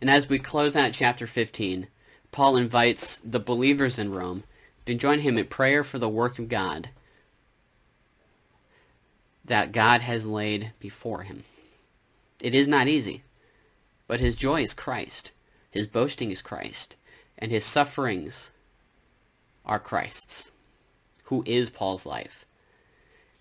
And 0.00 0.08
as 0.08 0.28
we 0.28 0.38
close 0.38 0.76
out 0.76 0.92
chapter 0.92 1.26
15, 1.26 1.88
Paul 2.32 2.56
invites 2.56 3.18
the 3.18 3.40
believers 3.40 3.98
in 3.98 4.12
Rome 4.12 4.44
to 4.86 4.94
join 4.94 5.20
him 5.20 5.36
in 5.36 5.46
prayer 5.46 5.84
for 5.84 5.98
the 5.98 6.08
work 6.08 6.38
of 6.38 6.48
God 6.48 6.88
that 9.44 9.72
God 9.72 10.00
has 10.02 10.26
laid 10.26 10.72
before 10.78 11.22
him. 11.22 11.42
It 12.40 12.54
is 12.54 12.68
not 12.68 12.88
easy, 12.88 13.22
but 14.06 14.20
his 14.20 14.36
joy 14.36 14.62
is 14.62 14.72
Christ. 14.72 15.32
His 15.70 15.86
boasting 15.86 16.30
is 16.30 16.40
Christ. 16.40 16.96
And 17.40 17.50
his 17.50 17.64
sufferings 17.64 18.50
are 19.64 19.78
Christ's, 19.78 20.50
who 21.24 21.42
is 21.46 21.70
Paul's 21.70 22.04
life. 22.04 22.44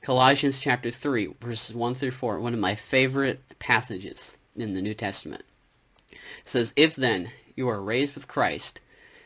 Colossians 0.01 0.61
chapter 0.61 0.89
3, 0.89 1.33
verses 1.41 1.75
1 1.75 1.95
through 1.95 2.11
4, 2.11 2.39
one 2.39 2.53
of 2.53 2.59
my 2.59 2.75
favorite 2.75 3.41
passages 3.59 4.37
in 4.55 4.73
the 4.73 4.81
New 4.81 4.93
Testament. 4.93 5.43
Says, 6.45 6.73
If 6.77 6.95
then 6.95 7.31
you 7.55 7.67
are 7.67 7.81
raised 7.81 8.15
with 8.15 8.27
Christ, 8.27 8.79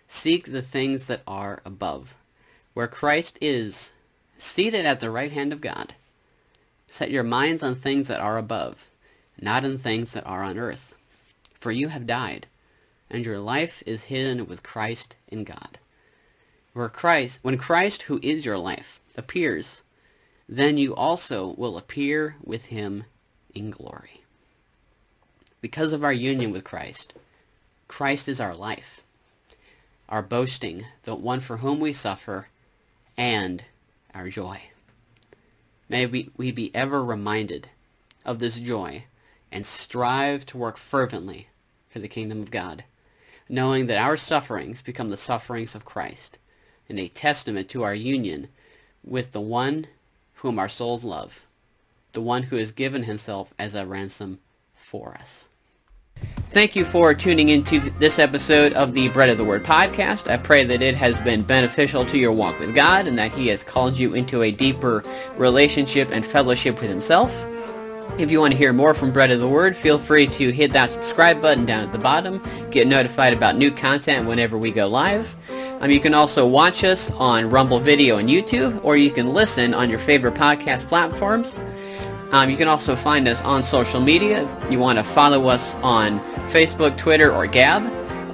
seek 0.08 0.52
the 0.52 0.64
things 0.64 1.06
that 1.06 1.22
are 1.28 1.62
above, 1.64 2.16
where 2.74 2.88
Christ 2.88 3.38
is, 3.40 3.94
seated 4.40 4.86
at 4.86 5.00
the 5.00 5.12
right 5.12 5.32
hand 5.32 5.54
of 5.54 5.62
God. 5.62 5.94
Set 6.88 7.12
your 7.12 7.24
minds 7.24 7.62
on 7.62 7.76
things 7.76 8.08
that 8.08 8.20
are 8.20 8.38
above, 8.38 8.90
not 9.40 9.64
on 9.64 9.78
things 9.78 10.14
that 10.14 10.26
are 10.26 10.44
on 10.44 10.58
earth. 10.58 10.96
For 11.60 11.72
you 11.72 11.90
have 11.90 12.08
died, 12.08 12.48
and 13.14 13.26
your 13.26 13.40
life 13.40 13.84
is 13.86 14.06
hidden 14.06 14.48
with 14.48 14.64
Christ 14.64 15.16
in 15.28 15.44
God. 15.44 15.78
Where 16.74 16.90
Christ, 16.90 17.40
when 17.44 17.58
Christ, 17.58 18.04
who 18.04 18.20
is 18.24 18.46
your 18.46 18.58
life, 18.58 19.00
appears, 19.16 19.84
then 20.50 20.78
you 20.78 20.96
also 20.96 21.54
will 21.56 21.78
appear 21.78 22.36
with 22.44 22.66
him 22.66 23.04
in 23.54 23.70
glory. 23.70 24.24
Because 25.62 25.94
of 25.94 26.04
our 26.04 26.12
union 26.12 26.52
with 26.52 26.64
Christ, 26.64 27.14
Christ 27.88 28.28
is 28.28 28.42
our 28.42 28.56
life, 28.56 29.04
our 30.10 30.24
boasting, 30.24 30.86
the 31.04 31.14
one 31.14 31.40
for 31.40 31.58
whom 31.58 31.80
we 31.80 31.94
suffer, 31.94 32.48
and 33.16 33.64
our 34.16 34.28
joy. 34.28 34.60
May 35.88 36.08
we, 36.08 36.32
we 36.36 36.52
be 36.52 36.74
ever 36.74 37.04
reminded 37.04 37.70
of 38.26 38.40
this 38.40 38.60
joy 38.60 39.04
and 39.52 39.66
strive 39.66 40.48
to 40.48 40.58
work 40.58 40.78
fervently 40.78 41.50
for 41.90 42.00
the 42.00 42.08
kingdom 42.08 42.42
of 42.42 42.50
God, 42.50 42.84
knowing 43.50 43.88
that 43.88 43.98
our 43.98 44.18
sufferings 44.18 44.82
become 44.82 45.10
the 45.10 45.18
sufferings 45.18 45.76
of 45.76 45.86
Christ 45.86 46.38
and 46.90 47.00
a 47.00 47.08
testament 47.08 47.70
to 47.70 47.84
our 47.84 47.96
union 47.96 48.48
with 49.04 49.32
the 49.32 49.42
one 49.42 49.88
whom 50.36 50.60
our 50.60 50.70
souls 50.70 51.06
love, 51.06 51.46
the 52.12 52.22
one 52.22 52.44
who 52.44 52.58
has 52.58 52.72
given 52.72 53.04
himself 53.04 53.54
as 53.58 53.76
a 53.76 53.86
ransom 53.86 54.40
for 54.76 55.14
us. 55.14 55.48
Thank 56.48 56.76
you 56.76 56.86
for 56.86 57.16
tuning 57.16 57.50
into 57.50 57.80
this 57.98 58.20
episode 58.20 58.74
of 58.74 58.94
the 58.94 59.10
Bread 59.10 59.30
of 59.30 59.38
the 59.38 59.44
Word 59.44 59.64
podcast. 59.64 60.30
I 60.32 60.38
pray 60.38 60.64
that 60.66 60.84
it 60.84 60.96
has 60.96 61.20
been 61.20 61.42
beneficial 61.42 62.06
to 62.06 62.18
your 62.18 62.32
walk 62.32 62.60
with 62.60 62.76
God 62.76 63.08
and 63.08 63.18
that 63.18 63.34
He 63.34 63.48
has 63.48 63.64
called 63.64 63.98
you 63.98 64.14
into 64.14 64.44
a 64.44 64.52
deeper 64.52 65.04
relationship 65.36 66.12
and 66.12 66.24
fellowship 66.24 66.80
with 66.80 66.90
Himself. 66.90 67.34
If 68.20 68.30
you 68.30 68.40
want 68.40 68.52
to 68.52 68.58
hear 68.58 68.74
more 68.74 68.94
from 68.94 69.12
Bread 69.12 69.32
of 69.32 69.40
the 69.40 69.48
Word, 69.48 69.76
feel 69.76 69.98
free 69.98 70.28
to 70.28 70.52
hit 70.52 70.74
that 70.74 70.90
subscribe 70.90 71.42
button 71.42 71.66
down 71.66 71.84
at 71.84 71.92
the 71.92 72.00
bottom. 72.00 72.42
Get 72.70 72.88
notified 72.88 73.34
about 73.34 73.58
new 73.58 73.72
content 73.72 74.28
whenever 74.28 74.58
we 74.58 74.72
go 74.72 74.88
live. 74.88 75.36
Um, 75.82 75.90
you 75.90 76.00
can 76.00 76.14
also 76.14 76.48
watch 76.48 76.84
us 76.84 77.12
on 77.12 77.50
Rumble 77.50 77.80
Video 77.80 78.18
and 78.18 78.30
YouTube, 78.30 78.80
or 78.84 78.98
you 78.98 79.12
can 79.12 79.34
listen 79.34 79.74
on 79.74 79.90
your 79.90 80.00
favorite 80.00 80.36
podcast 80.36 80.88
platforms. 80.88 81.62
Um, 82.32 82.50
you 82.50 82.58
can 82.58 82.68
also 82.68 82.96
find 82.96 83.28
us 83.28 83.42
on 83.42 83.62
social 83.62 84.00
media. 84.00 84.44
If 84.64 84.72
you 84.72 84.80
want 84.80 84.98
to 84.98 85.04
follow 85.04 85.48
us 85.48 85.76
on 85.78 86.20
Facebook, 86.50 86.98
Twitter, 86.98 87.34
or 87.34 87.48
Gab. 87.48 87.84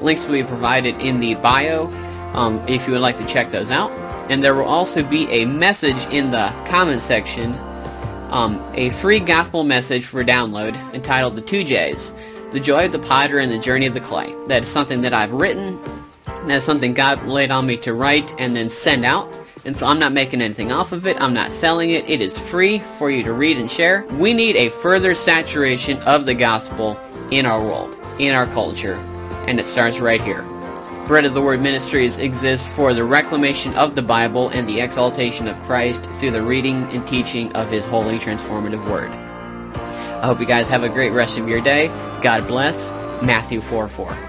Links 0.01 0.25
will 0.25 0.33
be 0.33 0.43
provided 0.43 1.01
in 1.01 1.19
the 1.19 1.35
bio 1.35 1.87
um, 2.33 2.63
if 2.67 2.85
you 2.85 2.93
would 2.93 3.01
like 3.01 3.17
to 3.17 3.25
check 3.25 3.49
those 3.51 3.71
out. 3.71 3.91
And 4.29 4.43
there 4.43 4.53
will 4.53 4.65
also 4.65 5.03
be 5.03 5.27
a 5.29 5.45
message 5.45 6.05
in 6.13 6.31
the 6.31 6.53
comment 6.67 7.01
section, 7.01 7.53
um, 8.31 8.61
a 8.73 8.89
free 8.91 9.19
gospel 9.19 9.63
message 9.63 10.05
for 10.05 10.23
download 10.23 10.75
entitled 10.93 11.35
The 11.35 11.41
Two 11.41 11.63
J's, 11.63 12.13
The 12.51 12.59
Joy 12.59 12.85
of 12.85 12.91
the 12.91 12.99
Potter 12.99 13.39
and 13.39 13.51
the 13.51 13.59
Journey 13.59 13.85
of 13.85 13.93
the 13.93 13.99
Clay. 13.99 14.33
That 14.47 14.63
is 14.63 14.67
something 14.67 15.01
that 15.01 15.13
I've 15.13 15.31
written. 15.31 15.79
That's 16.47 16.65
something 16.65 16.93
God 16.93 17.25
laid 17.25 17.51
on 17.51 17.65
me 17.65 17.77
to 17.77 17.93
write 17.93 18.33
and 18.39 18.55
then 18.55 18.69
send 18.69 19.05
out. 19.05 19.35
And 19.65 19.75
so 19.75 19.85
I'm 19.85 19.99
not 19.99 20.13
making 20.13 20.41
anything 20.41 20.71
off 20.71 20.93
of 20.93 21.05
it. 21.05 21.21
I'm 21.21 21.33
not 21.33 21.51
selling 21.51 21.89
it. 21.89 22.09
It 22.09 22.21
is 22.21 22.39
free 22.39 22.79
for 22.79 23.11
you 23.11 23.23
to 23.23 23.33
read 23.33 23.57
and 23.57 23.69
share. 23.69 24.05
We 24.13 24.33
need 24.33 24.55
a 24.55 24.69
further 24.69 25.13
saturation 25.13 25.97
of 26.03 26.25
the 26.25 26.33
gospel 26.33 26.99
in 27.31 27.45
our 27.45 27.61
world, 27.61 27.95
in 28.19 28.33
our 28.33 28.47
culture, 28.47 28.95
and 29.47 29.59
it 29.59 29.65
starts 29.65 29.99
right 29.99 30.21
here. 30.21 30.43
Bread 31.09 31.25
of 31.25 31.33
the 31.33 31.41
Word 31.41 31.59
Ministries 31.59 32.19
exists 32.19 32.67
for 32.67 32.93
the 32.93 33.03
reclamation 33.03 33.73
of 33.73 33.95
the 33.95 34.01
Bible 34.03 34.49
and 34.49 34.69
the 34.69 34.79
exaltation 34.79 35.47
of 35.47 35.59
Christ 35.63 36.03
through 36.03 36.29
the 36.29 36.43
reading 36.43 36.83
and 36.91 37.05
teaching 37.07 37.51
of 37.53 37.71
His 37.71 37.83
holy 37.83 38.19
transformative 38.19 38.87
Word. 38.87 39.09
I 39.09 40.27
hope 40.27 40.39
you 40.39 40.45
guys 40.45 40.67
have 40.67 40.83
a 40.83 40.89
great 40.89 41.09
rest 41.09 41.39
of 41.39 41.49
your 41.49 41.61
day. 41.61 41.87
God 42.21 42.47
bless. 42.47 42.91
Matthew 43.23 43.59
4 43.59 43.87
4. 43.87 44.28